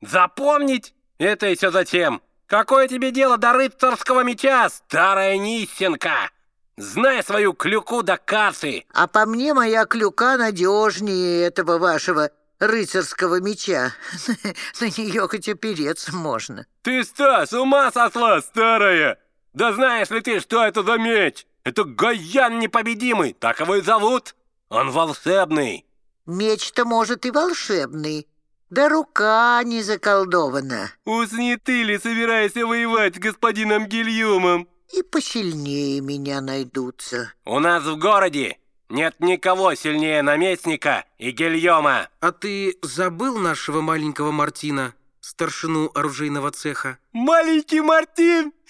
Запомнить? 0.00 0.94
Это 1.18 1.46
еще 1.46 1.72
зачем? 1.72 2.22
Какое 2.46 2.86
тебе 2.86 3.10
дело 3.10 3.36
до 3.36 3.52
рыцарского 3.52 4.22
меча, 4.22 4.68
старая 4.68 5.36
нищенка? 5.38 6.30
Знай 6.76 7.24
свою 7.24 7.52
клюку 7.54 8.04
до 8.04 8.16
кассы. 8.16 8.84
А 8.92 9.08
по 9.08 9.26
мне 9.26 9.54
моя 9.54 9.86
клюка 9.86 10.36
надежнее 10.36 11.42
этого 11.42 11.78
вашего 11.78 12.30
рыцарского 12.60 13.40
меча. 13.40 13.92
На 14.80 14.86
нее 14.86 15.26
хоть 15.28 15.48
опереться 15.48 16.14
можно. 16.14 16.66
Ты 16.82 17.02
что, 17.02 17.44
с 17.44 17.52
ума 17.52 17.90
сошла, 17.90 18.40
старая? 18.40 19.18
Да 19.52 19.72
знаешь 19.72 20.10
ли 20.10 20.20
ты, 20.20 20.38
что 20.40 20.64
это 20.64 20.82
за 20.82 20.96
меч? 20.98 21.46
Это 21.64 21.84
Гаян 21.84 22.58
непобедимый, 22.58 23.32
так 23.32 23.60
его 23.60 23.76
и 23.76 23.82
зовут. 23.82 24.36
Он 24.68 24.90
волшебный. 24.90 25.84
Меч-то, 26.26 26.84
может, 26.84 27.26
и 27.26 27.30
волшебный, 27.32 28.28
да 28.70 28.88
рука 28.88 29.60
не 29.64 29.82
заколдована. 29.82 30.92
Уж 31.04 31.32
не 31.32 31.56
ты 31.56 31.82
ли 31.82 31.98
собираешься 31.98 32.64
воевать 32.64 33.16
с 33.16 33.18
господином 33.18 33.86
Гильюмом? 33.86 34.68
И 34.92 35.02
посильнее 35.02 36.00
меня 36.00 36.40
найдутся. 36.40 37.32
У 37.44 37.58
нас 37.58 37.84
в 37.84 37.98
городе 37.98 38.59
Нет 38.90 39.14
никого 39.20 39.76
сильнее 39.76 40.20
наместника 40.22 41.04
и 41.16 41.30
Гильома. 41.30 42.08
А 42.18 42.32
ты 42.32 42.76
забыл 42.82 43.38
нашего 43.38 43.80
маленького 43.80 44.32
Мартина, 44.32 44.94
старшину 45.20 45.92
оружейного 45.94 46.50
цеха? 46.50 46.98
Маленький 47.12 47.80
Мартин! 47.80 48.52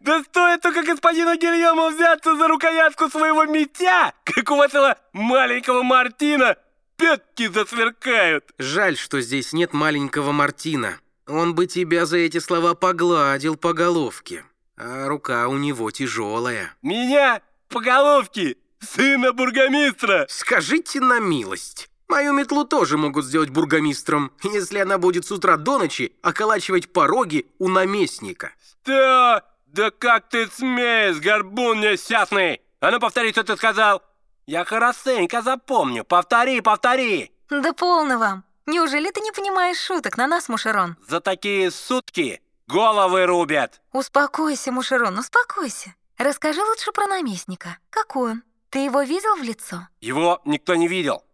Да 0.00 0.22
стоит 0.24 0.62
только 0.62 0.82
господину 0.82 1.36
Гильому 1.36 1.90
взяться 1.90 2.34
за 2.36 2.48
рукоятку 2.48 3.08
своего 3.08 3.44
меча, 3.44 4.12
как 4.24 4.50
у 4.50 4.60
этого 4.60 4.98
маленького 5.12 5.82
Мартина 5.82 6.56
пятки 6.96 7.46
засверкают. 7.48 8.50
Жаль, 8.58 8.96
что 8.96 9.20
здесь 9.20 9.52
нет 9.52 9.72
маленького 9.72 10.32
Мартина. 10.32 10.98
Он 11.28 11.54
бы 11.54 11.66
тебя 11.66 12.06
за 12.06 12.16
эти 12.16 12.38
слова 12.38 12.74
погладил 12.74 13.56
по 13.56 13.72
головке. 13.72 14.44
А 14.76 15.06
рука 15.06 15.46
у 15.48 15.58
него 15.58 15.90
тяжелая. 15.90 16.74
Меня 16.82 17.40
по 17.72 17.80
головке, 17.80 18.56
сына 18.80 19.32
бургомистра. 19.32 20.26
Скажите 20.28 21.00
на 21.00 21.18
милость. 21.18 21.88
Мою 22.08 22.34
метлу 22.34 22.64
тоже 22.64 22.98
могут 22.98 23.24
сделать 23.24 23.48
бургомистром, 23.48 24.32
если 24.42 24.78
она 24.78 24.98
будет 24.98 25.24
с 25.24 25.32
утра 25.32 25.56
до 25.56 25.78
ночи 25.78 26.14
околачивать 26.22 26.92
пороги 26.92 27.46
у 27.58 27.68
наместника. 27.68 28.52
Что? 28.82 29.42
Да 29.66 29.90
как 29.90 30.28
ты 30.28 30.46
смеешь, 30.48 31.16
горбун 31.16 31.80
несчастный? 31.80 32.60
А 32.80 32.90
ну 32.90 33.00
повтори, 33.00 33.32
что 33.32 33.42
ты 33.42 33.56
сказал. 33.56 34.02
Я 34.46 34.66
хорошенько 34.66 35.40
запомню. 35.40 36.04
Повтори, 36.04 36.60
повтори. 36.60 37.32
Да 37.48 37.72
полно 37.72 38.18
вам. 38.18 38.44
Неужели 38.66 39.10
ты 39.10 39.20
не 39.22 39.32
понимаешь 39.32 39.78
шуток 39.78 40.18
на 40.18 40.26
нас, 40.26 40.50
Мушерон? 40.50 40.96
За 41.08 41.20
такие 41.20 41.70
сутки 41.70 42.42
головы 42.66 43.24
рубят. 43.24 43.80
Успокойся, 43.92 44.70
Мушерон, 44.72 45.18
успокойся. 45.18 45.94
Расскажи 46.22 46.62
лучше 46.62 46.92
про 46.92 47.08
наместника. 47.08 47.78
Какой 47.90 48.32
он? 48.32 48.42
Ты 48.70 48.84
его 48.84 49.02
видел 49.02 49.34
в 49.34 49.42
лицо? 49.42 49.88
Его 50.00 50.40
никто 50.44 50.76
не 50.76 50.86
видел. 50.86 51.24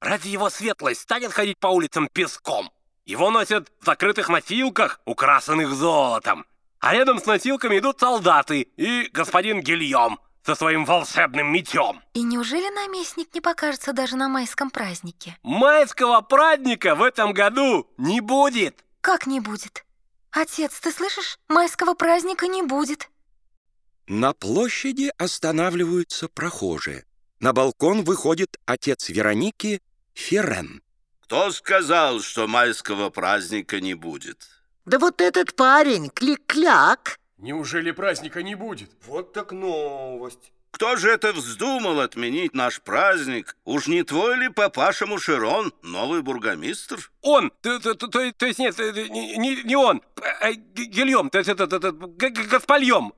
Ради 0.00 0.28
его 0.28 0.50
светлость 0.50 1.00
станет 1.00 1.32
ходить 1.32 1.58
по 1.58 1.68
улицам 1.68 2.08
песком. 2.12 2.70
Его 3.06 3.30
носят 3.30 3.72
в 3.80 3.86
закрытых 3.86 4.28
носилках, 4.28 5.00
украшенных 5.06 5.70
золотом. 5.70 6.44
А 6.78 6.92
рядом 6.92 7.20
с 7.20 7.24
носилками 7.24 7.78
идут 7.78 8.00
солдаты 8.00 8.60
и 8.76 9.08
господин 9.14 9.62
Гильем 9.62 10.18
со 10.44 10.54
своим 10.54 10.84
волшебным 10.84 11.50
мечом. 11.50 12.02
И 12.12 12.20
неужели 12.20 12.68
наместник 12.68 13.34
не 13.34 13.40
покажется 13.40 13.94
даже 13.94 14.16
на 14.16 14.28
майском 14.28 14.68
празднике? 14.68 15.38
Майского 15.42 16.20
праздника 16.20 16.94
в 16.94 17.02
этом 17.02 17.32
году 17.32 17.88
не 17.96 18.20
будет. 18.20 18.84
Как 19.00 19.26
не 19.26 19.40
будет? 19.40 19.86
Отец, 20.32 20.80
ты 20.80 20.92
слышишь? 20.92 21.38
Майского 21.48 21.94
праздника 21.94 22.46
не 22.46 22.62
будет. 22.62 23.08
На 24.06 24.32
площади 24.32 25.12
останавливаются 25.18 26.28
прохожие. 26.28 27.04
На 27.40 27.52
балкон 27.52 28.04
выходит 28.04 28.58
отец 28.66 29.08
Вероники 29.08 29.80
Ферен. 30.14 30.82
Кто 31.20 31.50
сказал, 31.50 32.20
что 32.20 32.46
майского 32.46 33.10
праздника 33.10 33.80
не 33.80 33.94
будет? 33.94 34.46
Да 34.84 34.98
вот 34.98 35.20
этот 35.20 35.56
парень, 35.56 36.10
Клик-Кляк, 36.10 37.18
Неужели 37.44 37.90
праздника 37.90 38.42
не 38.42 38.54
будет? 38.54 38.90
Вот 39.06 39.34
так 39.34 39.52
новость. 39.52 40.52
Кто 40.74 40.96
же 40.96 41.08
это 41.08 41.32
вздумал 41.32 42.00
отменить 42.00 42.52
наш 42.52 42.80
праздник? 42.80 43.56
Уж 43.64 43.86
не 43.86 44.02
твой 44.02 44.36
ли 44.36 44.48
папаша 44.48 45.06
Мушерон, 45.06 45.72
новый 45.82 46.20
бургомистр? 46.20 47.12
Он, 47.22 47.52
то, 47.62 47.78
есть 48.44 48.58
нет, 48.58 48.80
э, 48.80 49.06
не, 49.08 49.62
не- 49.62 49.76
он, 49.76 50.02
а 50.40 50.52
Гильем, 50.52 51.30
то 51.30 51.38
есть 51.38 51.48
это. 51.48 51.68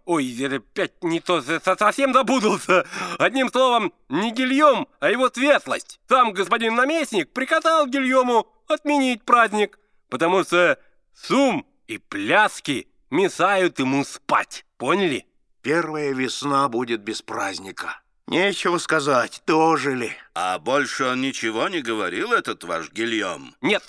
Ой, 0.05 0.47
опять 0.55 1.03
не 1.03 1.19
то, 1.21 1.41
со- 1.41 1.59
со- 1.59 1.77
совсем 1.77 2.13
забудался. 2.13 2.87
Одним 3.19 3.49
словом, 3.51 3.95
не 4.11 4.33
Гильем, 4.33 4.87
а 5.01 5.09
его 5.09 5.31
светлость. 5.31 5.99
Сам 6.11 6.35
господин 6.35 6.75
наместник 6.75 7.33
приказал 7.33 7.87
Гильему 7.87 8.47
отменить 8.69 9.25
праздник, 9.25 9.79
потому 10.11 10.45
что 10.45 10.79
сум 11.15 11.67
и 11.87 11.97
пляски 11.97 12.87
мешают 13.09 13.79
ему 13.79 14.05
спать. 14.05 14.67
Поняли? 14.77 15.25
Первая 15.67 16.13
весна 16.13 16.69
будет 16.69 17.01
без 17.01 17.23
праздника. 17.23 18.01
Нечего 18.29 18.79
сказать, 18.79 19.43
дожили. 19.49 20.13
А 20.33 20.61
больше 20.61 21.07
он 21.07 21.21
ничего 21.21 21.67
не 21.69 21.83
говорил, 21.83 22.33
этот 22.33 22.63
ваш 22.63 22.93
Гильем? 22.93 23.53
Нет. 23.61 23.83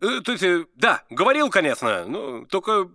Э, 0.00 0.20
То 0.20 0.30
есть, 0.30 0.44
э, 0.44 0.66
да, 0.76 1.02
говорил, 1.10 1.50
конечно, 1.50 2.04
но 2.04 2.44
только... 2.44 2.88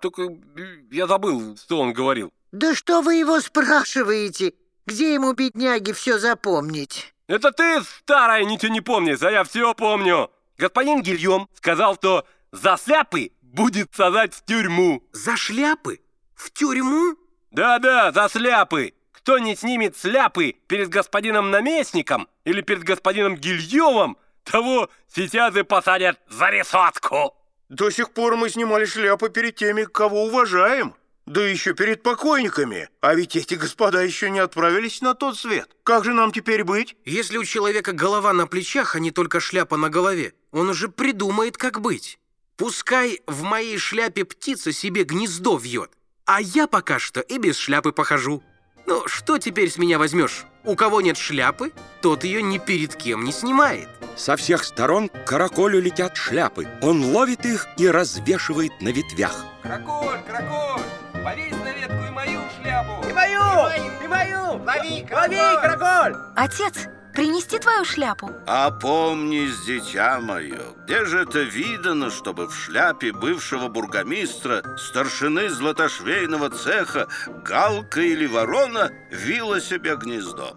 Только 0.00 0.22
э, 0.22 0.80
я 0.90 1.06
забыл, 1.06 1.56
что 1.58 1.78
он 1.78 1.92
говорил. 1.92 2.32
да 2.50 2.74
что 2.74 3.02
вы 3.02 3.14
его 3.14 3.38
спрашиваете? 3.38 4.54
Где 4.84 5.14
ему, 5.14 5.32
бедняги, 5.34 5.92
все 5.92 6.18
запомнить? 6.18 7.14
Это 7.28 7.52
ты, 7.52 7.84
старая, 7.84 8.42
ничего 8.44 8.72
не 8.72 8.80
помнишь, 8.80 9.22
а 9.22 9.30
я 9.30 9.44
все 9.44 9.74
помню. 9.74 10.28
Господин 10.58 11.02
Гильем 11.02 11.48
сказал, 11.54 11.94
что 11.94 12.26
за 12.50 12.76
сляпы 12.76 13.30
будет 13.42 13.94
сажать 13.94 14.34
в 14.34 14.44
тюрьму. 14.44 15.04
За 15.12 15.36
шляпы? 15.36 16.00
В 16.34 16.50
тюрьму? 16.50 17.14
Да-да, 17.50 18.12
за 18.12 18.28
сляпы. 18.28 18.94
Кто 19.12 19.38
не 19.38 19.56
снимет 19.56 19.96
сляпы 19.96 20.56
перед 20.66 20.88
господином 20.88 21.50
наместником 21.50 22.28
или 22.44 22.62
перед 22.62 22.84
господином 22.84 23.36
Гильемом, 23.36 24.16
того 24.44 24.88
сейчас 25.12 25.56
и 25.56 25.62
посадят 25.62 26.18
за 26.28 26.50
решетку. 26.50 27.34
До 27.68 27.90
сих 27.90 28.10
пор 28.12 28.36
мы 28.36 28.48
снимали 28.48 28.84
шляпы 28.84 29.28
перед 29.28 29.56
теми, 29.56 29.84
кого 29.84 30.24
уважаем. 30.24 30.94
Да 31.26 31.46
еще 31.46 31.74
перед 31.74 32.02
покойниками. 32.02 32.88
А 33.00 33.14
ведь 33.14 33.36
эти 33.36 33.54
господа 33.54 34.02
еще 34.02 34.30
не 34.30 34.40
отправились 34.40 35.00
на 35.00 35.14
тот 35.14 35.38
свет. 35.38 35.68
Как 35.84 36.04
же 36.04 36.12
нам 36.12 36.32
теперь 36.32 36.64
быть? 36.64 36.96
Если 37.04 37.36
у 37.36 37.44
человека 37.44 37.92
голова 37.92 38.32
на 38.32 38.46
плечах, 38.46 38.96
а 38.96 39.00
не 39.00 39.10
только 39.12 39.38
шляпа 39.38 39.76
на 39.76 39.90
голове, 39.90 40.34
он 40.50 40.70
уже 40.70 40.88
придумает, 40.88 41.56
как 41.56 41.80
быть. 41.80 42.18
Пускай 42.56 43.20
в 43.26 43.42
моей 43.42 43.78
шляпе 43.78 44.24
птица 44.24 44.72
себе 44.72 45.04
гнездо 45.04 45.56
вьет, 45.56 45.92
а 46.32 46.40
я 46.40 46.68
пока 46.68 47.00
что 47.00 47.20
и 47.22 47.38
без 47.38 47.56
шляпы 47.56 47.90
похожу. 47.90 48.40
Ну, 48.86 49.08
что 49.08 49.38
теперь 49.38 49.68
с 49.68 49.78
меня 49.78 49.98
возьмешь? 49.98 50.44
У 50.62 50.76
кого 50.76 51.00
нет 51.00 51.16
шляпы, 51.16 51.72
тот 52.02 52.22
ее 52.22 52.40
ни 52.40 52.58
перед 52.58 52.94
кем 52.94 53.24
не 53.24 53.32
снимает. 53.32 53.88
Со 54.16 54.36
всех 54.36 54.62
сторон 54.62 55.08
к 55.08 55.24
караколю 55.24 55.80
летят 55.80 56.16
шляпы. 56.16 56.68
Он 56.82 57.02
ловит 57.02 57.44
их 57.44 57.66
и 57.78 57.88
развешивает 57.88 58.80
на 58.80 58.90
ветвях. 58.90 59.44
Караколь, 59.64 60.20
караколь, 60.24 60.84
повесь 61.24 61.56
на 61.64 61.72
ветку 61.72 62.06
и 62.06 62.10
мою 62.10 62.40
шляпу. 62.60 63.08
И 63.08 63.12
мою, 63.12 63.42
и 64.04 64.06
мою. 64.06 64.40
Лови, 64.52 65.06
лови, 65.10 65.56
караколь. 65.60 66.16
Отец, 66.36 66.86
принести 67.12 67.58
твою 67.58 67.84
шляпу? 67.84 68.30
Опомнись, 68.46 69.64
дитя 69.66 70.20
мое, 70.20 70.60
где 70.84 71.04
же 71.04 71.20
это 71.22 71.40
видано, 71.40 72.10
чтобы 72.10 72.46
в 72.46 72.54
шляпе 72.54 73.12
бывшего 73.12 73.68
бургомистра, 73.68 74.62
старшины 74.78 75.48
златошвейного 75.48 76.50
цеха, 76.50 77.08
галка 77.44 78.00
или 78.00 78.26
ворона 78.26 78.90
вила 79.10 79.60
себе 79.60 79.96
гнездо? 79.96 80.56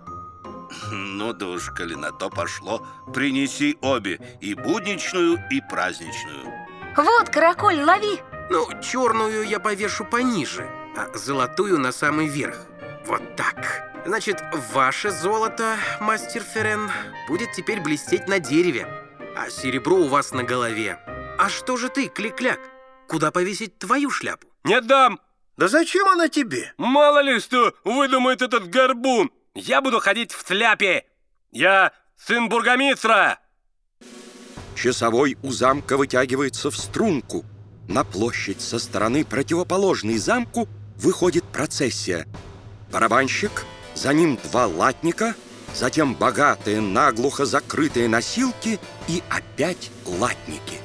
Ну, 0.91 1.33
да 1.33 1.47
уж, 1.47 1.69
коли 1.69 1.95
на 1.95 2.11
то 2.11 2.29
пошло, 2.29 2.85
принеси 3.13 3.77
обе, 3.81 4.19
и 4.41 4.55
будничную, 4.55 5.39
и 5.51 5.61
праздничную. 5.61 6.51
Вот, 6.97 7.29
караколь, 7.29 7.81
лови. 7.81 8.19
Ну, 8.49 8.67
черную 8.81 9.47
я 9.47 9.59
повешу 9.59 10.05
пониже, 10.05 10.67
а 10.97 11.15
золотую 11.17 11.79
на 11.79 11.91
самый 11.91 12.27
верх. 12.27 12.57
Вот 13.05 13.35
так. 13.35 13.92
Значит, 14.05 14.43
ваше 14.73 15.11
золото, 15.11 15.77
мастер 16.01 16.41
Ферен, 16.41 16.91
будет 17.27 17.53
теперь 17.53 17.79
блестеть 17.79 18.27
на 18.27 18.39
дереве, 18.39 18.85
а 19.35 19.49
серебро 19.49 19.95
у 19.95 20.07
вас 20.07 20.31
на 20.33 20.43
голове. 20.43 20.99
А 21.39 21.47
что 21.47 21.77
же 21.77 21.87
ты, 21.87 22.09
Кликляк? 22.09 22.59
Куда 23.07 23.31
повесить 23.31 23.79
твою 23.79 24.09
шляпу? 24.09 24.47
Не 24.65 24.81
дам. 24.81 25.19
Да 25.55 25.67
зачем 25.67 26.07
она 26.09 26.27
тебе? 26.27 26.73
Мало 26.77 27.21
ли 27.21 27.39
что 27.39 27.73
выдумает 27.85 28.41
этот 28.41 28.69
горбун. 28.69 29.31
Я 29.55 29.81
буду 29.81 29.99
ходить 29.99 30.33
в 30.33 30.45
шляпе. 30.45 31.05
Я 31.51 31.93
сын 32.17 32.49
бургомистра. 32.49 33.39
Часовой 34.75 35.37
у 35.43 35.51
замка 35.51 35.95
вытягивается 35.95 36.71
в 36.71 36.77
струнку. 36.77 37.45
На 37.87 38.03
площадь 38.03 38.61
со 38.61 38.79
стороны 38.79 39.23
противоположной 39.23 40.17
замку 40.17 40.67
выходит 40.97 41.43
процессия. 41.45 42.27
Барабанщик, 42.91 43.65
за 43.95 44.13
ним 44.13 44.37
два 44.43 44.67
латника, 44.67 45.35
затем 45.73 46.15
богатые, 46.15 46.81
наглухо 46.81 47.45
закрытые 47.45 48.07
носилки 48.07 48.79
и 49.07 49.23
опять 49.29 49.91
латники. 50.05 50.79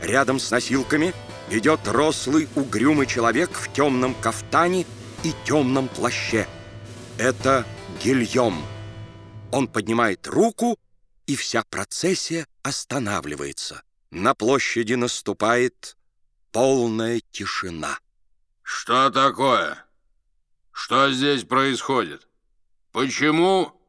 Рядом 0.00 0.38
с 0.38 0.50
носилками 0.50 1.14
идет 1.50 1.80
рослый 1.86 2.48
угрюмый 2.56 3.06
человек 3.06 3.52
в 3.52 3.72
темном 3.72 4.14
кафтане 4.14 4.86
и 5.22 5.32
темном 5.44 5.88
плаще. 5.88 6.46
Это 7.18 7.64
Гильем. 8.02 8.64
Он 9.50 9.68
поднимает 9.68 10.26
руку, 10.26 10.78
и 11.26 11.36
вся 11.36 11.62
процессия 11.62 12.46
останавливается. 12.62 13.82
На 14.10 14.34
площади 14.34 14.94
наступает 14.94 15.96
полная 16.50 17.20
тишина. 17.30 17.98
Что 18.62 19.10
такое? 19.10 19.84
Что 20.84 21.12
здесь 21.12 21.44
происходит? 21.44 22.26
почему 22.90 23.80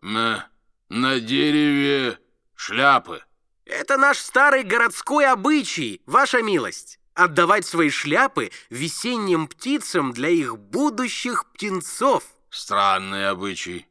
на, 0.00 0.46
на 0.88 1.18
дереве 1.18 2.16
шляпы? 2.54 3.24
Это 3.64 3.96
наш 3.96 4.18
старый 4.18 4.62
городской 4.62 5.26
обычай, 5.26 6.00
ваша 6.06 6.40
милость. 6.40 7.00
Отдавать 7.14 7.66
свои 7.66 7.90
шляпы 7.90 8.52
весенним 8.70 9.48
птицам 9.48 10.12
для 10.12 10.28
их 10.28 10.56
будущих 10.58 11.44
птенцов. 11.46 12.22
Странный 12.50 13.28
обычай. 13.28 13.88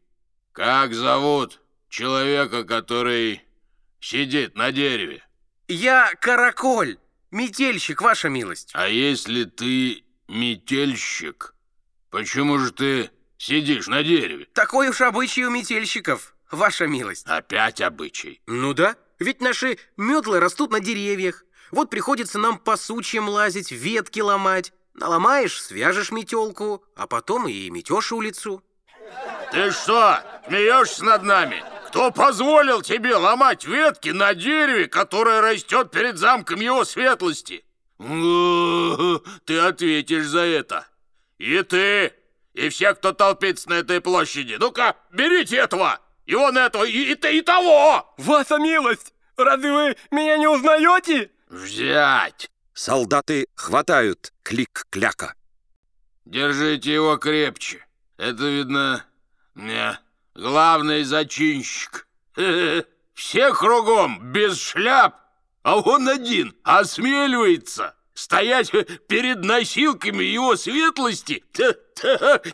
Как 0.53 0.93
зовут 0.93 1.59
человека, 1.89 2.63
который 2.63 3.41
сидит 3.99 4.55
на 4.55 4.71
дереве? 4.71 5.21
Я 5.67 6.13
караколь, 6.21 6.97
метельщик, 7.29 8.01
ваша 8.01 8.29
милость. 8.29 8.71
А 8.71 8.87
если 8.87 9.43
ты 9.43 10.05
метельщик, 10.29 11.53
почему 12.09 12.57
же 12.59 12.71
ты 12.71 13.11
сидишь 13.37 13.87
на 13.87 14.03
дереве? 14.03 14.47
Такой 14.53 14.89
уж 14.89 15.01
обычай 15.01 15.45
у 15.45 15.49
метельщиков, 15.49 16.35
ваша 16.51 16.87
милость. 16.87 17.25
Опять 17.27 17.81
обычай. 17.81 18.41
Ну 18.47 18.73
да, 18.73 18.95
ведь 19.19 19.41
наши 19.41 19.77
метлы 19.95 20.39
растут 20.39 20.71
на 20.71 20.79
деревьях. 20.79 21.43
Вот 21.71 21.89
приходится 21.89 22.39
нам 22.39 22.57
по 22.57 22.77
сучьям 22.77 23.29
лазить, 23.29 23.71
ветки 23.71 24.19
ломать. 24.19 24.73
Наломаешь, 24.93 25.61
свяжешь 25.61 26.11
метелку, 26.11 26.83
а 26.95 27.05
потом 27.07 27.47
и 27.47 27.69
метешь 27.69 28.11
улицу. 28.11 28.63
Ты 29.51 29.71
что, 29.71 30.19
смеешься 30.47 31.05
над 31.05 31.23
нами? 31.23 31.63
Кто 31.87 32.11
позволил 32.11 32.81
тебе 32.81 33.15
ломать 33.15 33.65
ветки 33.65 34.09
на 34.09 34.33
дереве, 34.33 34.87
которое 34.87 35.41
растет 35.41 35.91
перед 35.91 36.17
замком 36.17 36.59
его 36.59 36.83
светлости? 36.83 37.63
Ты 37.97 39.59
ответишь 39.59 40.25
за 40.25 40.41
это. 40.41 40.87
И 41.37 41.61
ты, 41.63 42.13
и 42.53 42.69
все, 42.69 42.93
кто 42.95 43.13
толпится 43.13 43.69
на 43.69 43.75
этой 43.75 44.01
площади. 44.01 44.55
Ну-ка, 44.59 44.95
берите 45.11 45.57
этого, 45.57 45.99
и 46.25 46.35
вон 46.35 46.57
этого, 46.57 46.83
и, 46.83 47.13
и, 47.13 47.37
и 47.37 47.41
того! 47.41 48.13
Ваша 48.17 48.57
милость, 48.57 49.13
разве 49.37 49.71
вы 49.71 49.97
меня 50.11 50.37
не 50.37 50.47
узнаете? 50.47 51.31
Взять! 51.47 52.49
Солдаты 52.73 53.47
хватают 53.55 54.33
клик-кляка. 54.43 55.35
Держите 56.25 56.93
его 56.93 57.17
крепче. 57.17 57.85
Это, 58.17 58.43
видно, 58.43 59.05
не, 59.55 59.99
главный 60.35 61.03
зачинщик. 61.03 62.07
Все 63.13 63.53
кругом 63.53 64.31
без 64.31 64.59
шляп, 64.59 65.15
а 65.63 65.79
он 65.79 66.07
один 66.07 66.55
осмеливается 66.63 67.96
стоять 68.17 68.71
перед 69.07 69.43
носилками 69.43 70.23
его 70.23 70.55
светлости, 70.55 71.43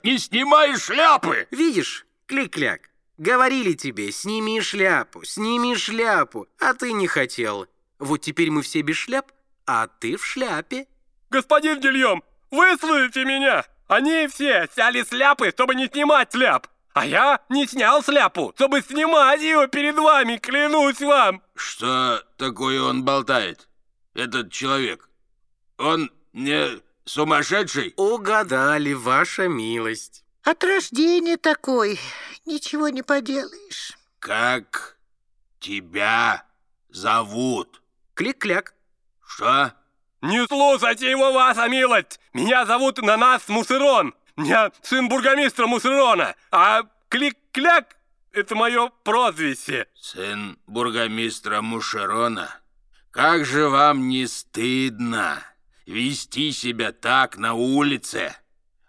не 0.04 0.18
снимая 0.18 0.78
шляпы. 0.78 1.48
Видишь, 1.52 2.06
клик-кляк, 2.28 2.90
говорили 3.18 3.74
тебе, 3.74 4.12
сними 4.12 4.60
шляпу, 4.62 5.24
сними 5.24 5.76
шляпу, 5.76 6.48
а 6.60 6.74
ты 6.74 6.92
не 6.92 7.08
хотел. 7.08 7.68
Вот 7.98 8.18
теперь 8.18 8.52
мы 8.52 8.62
все 8.62 8.82
без 8.82 8.98
шляп, 8.98 9.32
а 9.66 9.88
ты 9.88 10.18
в 10.18 10.26
шляпе. 10.26 10.88
Господин 11.30 11.80
Гильем, 11.80 12.24
выслушайте 12.52 13.24
меня! 13.24 13.66
Они 13.88 14.28
все 14.28 14.68
сняли 14.74 15.04
сляпы, 15.04 15.52
чтобы 15.52 15.76
не 15.76 15.88
снимать 15.88 16.32
сляп. 16.32 16.68
А 16.94 17.06
я 17.06 17.40
не 17.50 17.66
снял 17.68 18.04
сляпу, 18.04 18.54
чтобы 18.56 18.82
снимать 18.82 19.42
ее 19.42 19.68
перед 19.68 19.96
вами, 19.96 20.38
клянусь 20.38 21.02
вам. 21.02 21.42
Что 21.56 22.22
такое 22.38 22.82
он 22.82 23.04
болтает, 23.04 23.68
этот 24.14 24.52
человек? 24.52 25.10
Он 25.78 26.12
не 26.34 26.82
сумасшедший? 27.06 27.94
Угадали, 27.98 28.94
ваша 28.94 29.48
милость. 29.48 30.24
От 30.44 30.64
рождения 30.64 31.38
такой, 31.38 32.00
ничего 32.46 32.90
не 32.90 33.02
поделаешь. 33.02 33.98
Как 34.20 34.98
тебя 35.60 36.44
зовут? 36.90 37.82
Клик-кляк. 38.14 38.74
Что? 39.26 39.74
Не 40.22 40.46
слушайте 40.48 41.10
его, 41.10 41.34
ваша 41.34 41.68
милость! 41.68 42.20
Меня 42.34 42.66
зовут 42.66 43.02
Нанас 43.02 43.48
Мусырон. 43.48 44.14
Я 44.38 44.72
сын 44.82 45.10
бургомистра 45.10 45.68
Мусырона, 45.68 46.36
а 46.52 46.84
Клик-кляк— 47.10 47.96
это 48.32 48.56
мое 48.56 48.90
прозвище. 49.04 49.88
Сын 49.96 50.58
бургомистра 50.66 51.62
Мушерона? 51.62 52.50
Как 53.12 53.46
же 53.46 53.68
вам 53.68 54.08
не 54.08 54.26
стыдно 54.28 55.44
вести 55.86 56.52
себя 56.52 56.92
так 56.92 57.38
на 57.38 57.54
улице? 57.54 58.36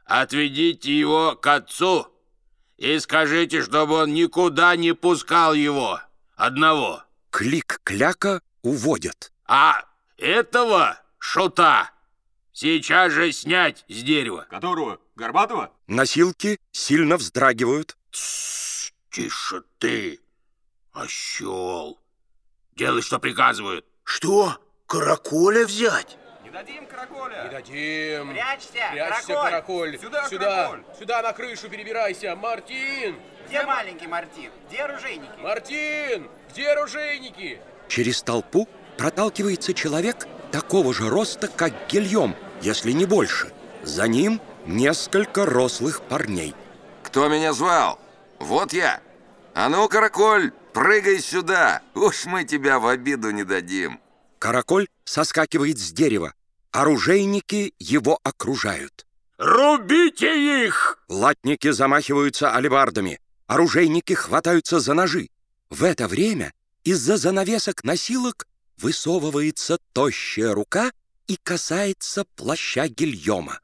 Отведите 0.05 0.97
его 0.99 1.35
к 1.37 1.47
отцу 1.47 2.09
и 2.77 2.99
скажите, 2.99 3.63
чтобы 3.63 3.95
он 3.95 4.13
никуда 4.13 4.77
не 4.77 4.95
пускал 4.95 5.55
его 5.55 6.01
одного. 6.37 7.03
Клик-кляка 7.31 8.41
уводят. 8.63 9.33
А 9.47 9.85
этого 10.17 11.01
шута 11.19 11.91
сейчас 12.53 13.13
же 13.13 13.33
снять 13.33 13.85
с 13.89 14.03
дерева. 14.03 14.47
Которого? 14.51 15.01
Горбатого? 15.17 15.73
Носилки 15.87 16.59
сильно 16.73 17.17
вздрагивают. 17.17 17.97
Тссс, 18.11 18.93
тише 19.11 19.63
ты, 19.79 20.21
осел. 20.93 21.99
Делай, 22.77 23.03
что 23.03 23.19
приказывают. 23.19 23.87
Что? 24.03 24.59
Караколя 24.87 25.67
взять? 25.67 26.19
Не 26.55 26.61
дадим 26.61 26.87
караколя. 26.87 27.43
Не 27.43 27.51
дадим. 27.51 28.33
Прячься, 28.33 28.71
Прячься, 28.93 29.27
караколь. 29.27 29.51
караколь. 29.51 29.99
Сюда, 30.01 30.29
сюда, 30.29 30.45
караколь. 30.69 30.85
сюда 30.97 31.23
на 31.23 31.33
крышу 31.33 31.69
перебирайся. 31.69 32.37
Мартин! 32.37 33.17
Где 33.49 33.63
маленький 33.67 34.07
Мартин? 34.07 34.53
Где 34.69 34.83
оружейники? 34.83 35.33
Мартин! 35.41 36.31
Где 36.53 36.69
оружейники? 36.69 37.61
Через 37.89 38.23
толпу 38.23 38.69
проталкивается 38.97 39.75
человек 39.75 40.29
такого 40.53 40.95
же 40.95 41.09
роста, 41.11 41.49
как 41.49 41.73
Гильем, 41.89 42.37
если 42.63 42.93
не 42.93 43.05
больше. 43.05 43.51
За 43.83 44.07
ним 44.07 44.41
несколько 44.65 45.47
рослых 45.47 46.03
парней. 46.03 46.55
Кто 47.03 47.29
меня 47.29 47.53
звал? 47.53 47.99
Вот 48.39 48.73
я. 48.73 49.01
А 49.55 49.69
ну, 49.69 49.89
Караколь, 49.89 50.53
прыгай 50.73 51.19
сюда. 51.19 51.83
Уж 51.97 52.27
мы 52.27 52.45
тебя 52.45 52.79
в 52.79 52.87
обиду 52.87 53.33
не 53.33 53.43
дадим. 53.43 53.99
Караколь 54.39 54.87
соскакивает 55.05 55.81
с 55.81 55.91
дерева. 55.91 56.33
Оружейники 56.75 57.73
его 57.79 58.19
окружают. 58.25 59.07
Рубите 59.39 60.67
их! 60.67 60.99
Латники 61.07 61.71
замахиваются 61.71 62.53
алебардами. 62.53 63.21
Оружейники 63.47 64.15
хватаются 64.15 64.81
за 64.81 64.93
ножи. 64.95 65.29
В 65.71 65.85
это 65.85 66.09
время 66.09 66.53
из-за 66.83 67.17
занавесок 67.17 67.85
носилок 67.85 68.49
высовывается 68.77 69.79
тощая 69.93 70.53
рука 70.53 70.91
и 71.29 71.39
касается 71.41 72.25
плаща 72.35 72.89
Гильома. 72.89 73.61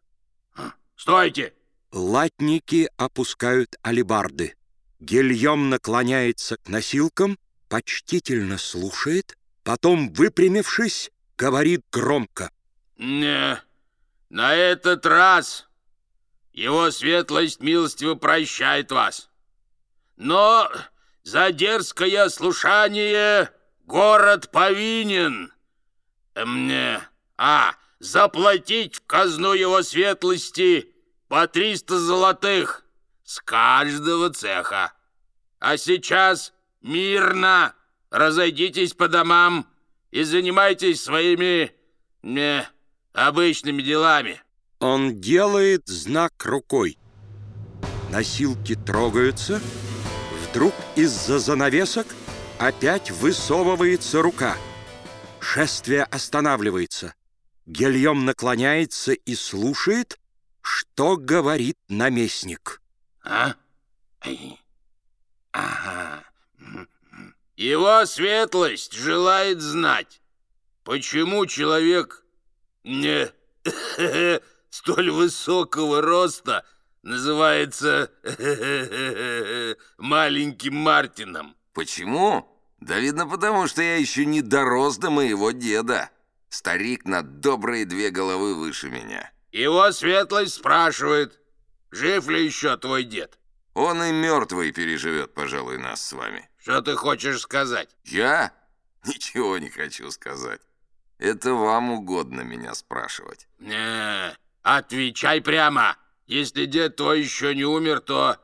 Стойте! 0.94 1.52
Латники 1.90 2.88
опускают 2.96 3.76
алебарды. 3.82 4.54
Гильем 5.00 5.68
наклоняется 5.68 6.58
к 6.58 6.68
носилкам, 6.68 7.40
почтительно 7.68 8.56
слушает, 8.56 9.36
потом, 9.64 10.12
выпрямившись, 10.12 11.10
говорит 11.36 11.82
громко. 11.90 12.52
Не, 13.00 13.58
на 14.28 14.54
этот 14.54 15.06
раз 15.06 15.66
его 16.52 16.90
светлость 16.90 17.62
милостиво 17.62 18.14
прощает 18.14 18.92
вас. 18.92 19.30
Но 20.16 20.70
за 21.22 21.50
дерзкое 21.50 22.28
слушание 22.28 23.50
город 23.86 24.50
повинен 24.50 25.50
мне, 26.34 27.00
а, 27.38 27.74
заплатить 28.00 28.96
в 28.96 29.06
казну 29.06 29.54
его 29.54 29.82
светлости 29.82 30.94
по 31.28 31.48
300 31.48 31.98
золотых 31.98 32.84
с 33.24 33.40
каждого 33.40 34.28
цеха. 34.28 34.92
А 35.58 35.78
сейчас 35.78 36.52
мирно 36.82 37.74
разойдитесь 38.10 38.92
по 38.92 39.08
домам 39.08 39.66
и 40.10 40.22
занимайтесь 40.22 41.02
своими 41.02 41.74
не, 42.20 42.68
обычными 43.12 43.82
делами. 43.82 44.42
Он 44.78 45.20
делает 45.20 45.86
знак 45.86 46.32
рукой. 46.44 46.98
Носилки 48.10 48.74
трогаются. 48.74 49.60
Вдруг 50.48 50.74
из-за 50.96 51.38
занавесок 51.38 52.06
опять 52.58 53.10
высовывается 53.10 54.22
рука. 54.22 54.56
Шествие 55.40 56.04
останавливается. 56.04 57.14
Гильем 57.66 58.24
наклоняется 58.24 59.12
и 59.12 59.34
слушает, 59.34 60.18
что 60.60 61.16
говорит 61.16 61.78
наместник. 61.88 62.82
А? 63.22 63.54
Ага. 65.52 66.24
Его 67.56 68.06
светлость 68.06 68.94
желает 68.94 69.60
знать, 69.60 70.22
почему 70.84 71.46
человек 71.46 72.24
не 72.84 73.30
столь 74.70 75.10
высокого 75.10 76.00
роста 76.00 76.64
называется 77.02 78.10
маленьким 79.98 80.76
Мартином. 80.76 81.56
Почему? 81.72 82.46
Да 82.80 82.98
видно 82.98 83.26
потому, 83.26 83.66
что 83.66 83.82
я 83.82 83.96
еще 83.96 84.24
не 84.24 84.42
дорос 84.42 84.96
до 84.98 85.10
моего 85.10 85.50
деда. 85.50 86.10
Старик 86.48 87.04
на 87.04 87.22
добрые 87.22 87.84
две 87.84 88.10
головы 88.10 88.54
выше 88.54 88.90
меня. 88.90 89.30
Его 89.52 89.90
светлость 89.92 90.54
спрашивает, 90.54 91.38
жив 91.90 92.28
ли 92.28 92.44
еще 92.44 92.76
твой 92.76 93.04
дед? 93.04 93.38
Он 93.74 94.02
и 94.02 94.12
мертвый 94.12 94.72
переживет, 94.72 95.32
пожалуй, 95.32 95.78
нас 95.78 96.04
с 96.04 96.12
вами. 96.12 96.48
Что 96.58 96.82
ты 96.82 96.96
хочешь 96.96 97.40
сказать? 97.40 97.88
Я? 98.04 98.52
Ничего 99.04 99.58
не 99.58 99.70
хочу 99.70 100.10
сказать. 100.10 100.60
Это 101.20 101.52
вам 101.52 101.90
угодно 101.90 102.40
меня 102.40 102.74
спрашивать. 102.74 103.46
Не, 103.58 104.34
отвечай 104.62 105.42
прямо. 105.42 105.98
Если 106.26 106.64
дед 106.64 106.96
твой 106.96 107.20
еще 107.20 107.54
не 107.54 107.64
умер, 107.64 108.00
то... 108.00 108.38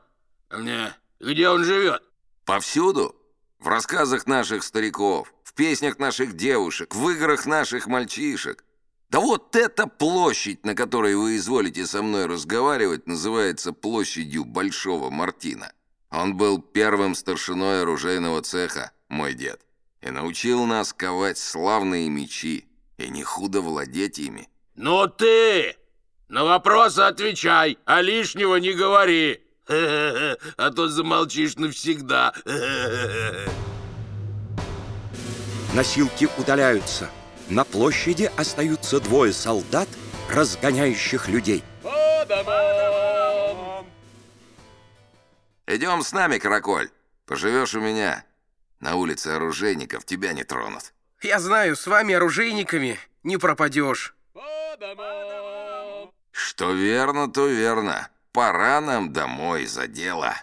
Не, 0.55 0.93
где 1.19 1.49
он 1.49 1.63
живет? 1.63 2.03
Повсюду. 2.45 3.15
В 3.57 3.67
рассказах 3.67 4.27
наших 4.27 4.63
стариков, 4.63 5.33
в 5.43 5.53
песнях 5.55 5.97
наших 5.97 6.35
девушек, 6.35 6.93
в 6.93 7.09
играх 7.09 7.47
наших 7.47 7.87
мальчишек. 7.87 8.63
Да 9.09 9.21
вот 9.21 9.55
эта 9.55 9.87
площадь, 9.87 10.63
на 10.63 10.75
которой 10.75 11.15
вы 11.15 11.37
изволите 11.37 11.87
со 11.87 12.03
мной 12.03 12.27
разговаривать, 12.27 13.07
называется 13.07 13.73
площадью 13.73 14.45
Большого 14.45 15.09
Мартина. 15.09 15.71
Он 16.11 16.37
был 16.37 16.61
первым 16.61 17.15
старшиной 17.15 17.81
оружейного 17.81 18.43
цеха, 18.43 18.91
мой 19.09 19.33
дед, 19.33 19.61
и 20.01 20.11
научил 20.11 20.65
нас 20.65 20.93
ковать 20.93 21.39
славные 21.39 22.07
мечи, 22.09 22.66
и 22.97 23.09
не 23.09 23.23
худо 23.23 23.61
владеть 23.61 24.19
ими. 24.19 24.49
Ну 24.75 25.07
ты! 25.07 25.75
На 26.27 26.43
вопросы 26.43 26.99
отвечай, 26.99 27.77
а 27.85 28.01
лишнего 28.01 28.57
не 28.57 28.73
говори. 28.73 29.43
А 30.57 30.71
то 30.71 30.87
замолчишь 30.87 31.55
навсегда. 31.57 32.33
Носилки 35.73 36.29
удаляются. 36.37 37.09
На 37.49 37.63
площади 37.65 38.31
остаются 38.37 38.99
двое 38.99 39.33
солдат, 39.33 39.89
разгоняющих 40.29 41.27
людей. 41.27 41.63
По 41.83 42.25
домам! 42.27 43.85
Идем 45.67 46.01
с 46.01 46.13
нами, 46.13 46.37
Караколь. 46.37 46.89
Поживешь 47.25 47.75
у 47.75 47.81
меня. 47.81 48.23
На 48.79 48.95
улице 48.95 49.27
оружейников 49.27 50.05
тебя 50.05 50.31
не 50.33 50.43
тронут. 50.45 50.93
Я 51.21 51.39
знаю, 51.39 51.75
с 51.75 51.87
вами, 51.87 52.13
оружейниками, 52.13 52.99
не 53.23 53.37
пропадешь. 53.37 54.15
Что 56.31 56.71
верно, 56.71 57.27
то 57.31 57.47
верно. 57.47 58.09
Пора 58.31 58.81
нам 58.81 59.11
домой 59.11 59.65
за 59.65 59.87
дело. 59.87 60.35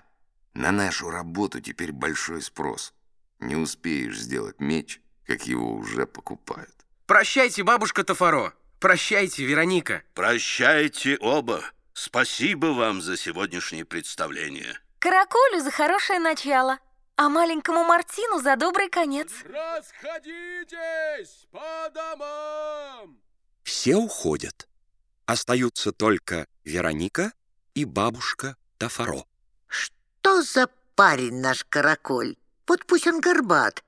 На 0.52 0.72
нашу 0.72 1.10
работу 1.10 1.60
теперь 1.60 1.92
большой 1.92 2.42
спрос. 2.42 2.92
Не 3.38 3.56
успеешь 3.56 4.18
сделать 4.18 4.60
меч, 4.60 5.00
как 5.26 5.46
его 5.46 5.74
уже 5.74 6.06
покупают. 6.06 6.74
Прощайте, 7.06 7.62
бабушка 7.62 8.02
Тафаро. 8.02 8.52
Прощайте, 8.80 9.44
Вероника. 9.44 10.02
Прощайте 10.14 11.16
оба. 11.20 11.62
Спасибо 11.92 12.66
вам 12.66 13.00
за 13.00 13.16
сегодняшнее 13.16 13.84
представление. 13.84 14.78
Каракулю 14.98 15.60
за 15.60 15.70
хорошее 15.70 16.18
начало, 16.18 16.78
а 17.16 17.28
маленькому 17.28 17.84
Мартину 17.84 18.40
за 18.40 18.56
добрый 18.56 18.88
конец. 18.88 19.30
Расходитесь 19.44 21.46
по 21.50 21.90
домам! 21.94 23.18
Все 23.62 23.96
уходят. 23.96 24.68
Остаются 25.26 25.92
только 25.92 26.46
Вероника 26.64 27.32
и 27.74 27.84
бабушка 27.84 28.56
Тафаро. 28.78 29.24
Что 29.66 30.42
за 30.42 30.68
парень 30.96 31.40
наш 31.40 31.64
караколь? 31.64 32.36
Вот 32.66 32.84
пусть 32.86 33.06
он 33.06 33.20
горбат. 33.20 33.84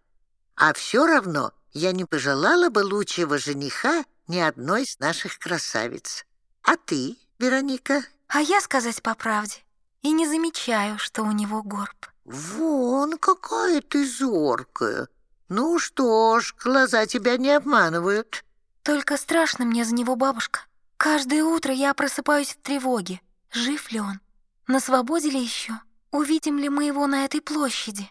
А 0.55 0.73
все 0.73 1.07
равно 1.07 1.53
я 1.73 1.93
не 1.93 2.05
пожелала 2.05 2.71
бы 2.71 2.81
лучшего 2.81 3.39
жениха 3.39 4.05
ни 4.29 4.39
одной 4.39 4.85
из 4.85 4.99
наших 4.99 5.39
красавиц. 5.39 6.25
А 6.63 6.77
ты, 6.77 7.17
Вероника? 7.39 8.03
А 8.29 8.41
я, 8.41 8.61
сказать 8.61 9.03
по 9.03 9.15
правде, 9.15 9.57
и 10.03 10.13
не 10.13 10.27
замечаю, 10.27 10.99
что 10.99 11.23
у 11.23 11.33
него 11.33 11.63
горб. 11.63 12.07
Вон 12.27 13.19
какая 13.19 13.81
ты 13.81 14.05
зоркая. 14.05 15.07
Ну 15.49 15.79
что 15.79 16.41
ж, 16.41 16.57
глаза 16.61 17.07
тебя 17.07 17.37
не 17.37 17.51
обманывают. 17.51 18.45
Только 18.83 19.17
страшно 19.17 19.65
мне 19.65 19.85
за 19.85 19.95
него, 19.95 20.17
бабушка. 20.17 20.63
Каждое 20.97 21.45
утро 21.45 21.73
я 21.73 21.95
просыпаюсь 21.95 22.55
в 22.55 22.63
тревоге. 22.63 23.21
Жив 23.53 23.93
ли 23.93 24.01
он? 24.01 24.21
На 24.67 24.81
свободе 24.81 25.31
ли 25.31 25.41
еще? 25.41 25.75
Увидим 26.11 26.59
ли 26.59 26.69
мы 26.69 26.87
его 26.87 27.07
на 27.07 27.25
этой 27.25 27.41
площади? 27.41 28.11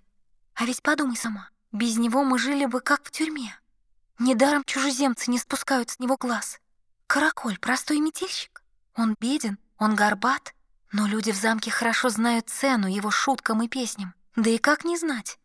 А 0.54 0.63
ведь 0.63 0.82
подумай 0.82 1.17
сама, 1.17 1.49
без 1.73 1.97
него 1.97 2.23
мы 2.23 2.39
жили 2.39 2.65
бы 2.65 2.80
как 2.80 3.04
в 3.04 3.12
тюрьме. 3.12 3.54
Недаром 4.17 4.63
чужеземцы 4.63 5.30
не 5.30 5.39
спускают 5.39 5.89
с 5.89 5.99
него 5.99 6.15
глаз. 6.15 6.60
Караколь— 7.08 7.60
простой 7.60 7.99
метельщик. 7.99 8.63
Он 8.95 9.17
беден, 9.19 9.60
он 9.78 9.93
горбат, 9.93 10.54
но 10.95 11.08
люди 11.08 11.31
в 11.31 11.36
замке 11.36 11.71
хорошо 11.71 12.08
знают 12.08 12.49
цену 12.49 12.88
его 12.88 13.12
шуткам 13.12 13.62
и 13.62 13.67
песням. 13.67 14.13
Да 14.38 14.49
и 14.49 14.58
как 14.58 14.86
не 14.86 14.97
знать? 14.97 15.38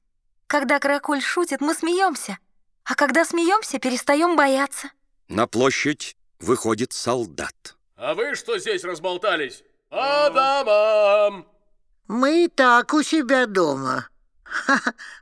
Когда 0.47 0.79
Караколь 0.79 1.21
шутит, 1.21 1.61
мы 1.61 1.75
смеемся, 1.75 2.39
а 2.85 2.95
когда 2.95 3.25
смеемся, 3.25 3.81
перестаем 3.81 4.37
бояться. 4.37 4.93
На 5.27 5.49
площадь 5.49 6.17
выходит 6.39 6.93
солдат. 6.93 7.77
А 7.97 8.15
вы 8.15 8.37
что 8.37 8.61
здесь 8.61 8.85
разболтались? 8.85 9.65
По 9.89 10.31
домам! 10.33 11.49
Мы 12.07 12.45
и 12.45 12.49
так 12.49 12.95
у 12.95 13.03
себя 13.03 13.47
дома. 13.47 14.09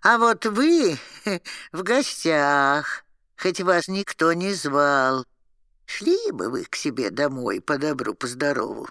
А 0.03 0.19
вот 0.19 0.45
вы 0.45 0.99
в 1.73 1.83
гостях, 1.83 3.07
хоть 3.39 3.63
вас 3.63 3.89
никто 3.89 4.35
не 4.35 4.53
звал. 4.53 5.25
Шли 5.87 6.19
бы 6.33 6.51
вы 6.51 6.65
к 6.65 6.77
себе 6.77 7.09
домой 7.09 7.63
по 7.63 7.79
добру, 7.79 8.13
по 8.13 8.27
здорову. 8.27 8.89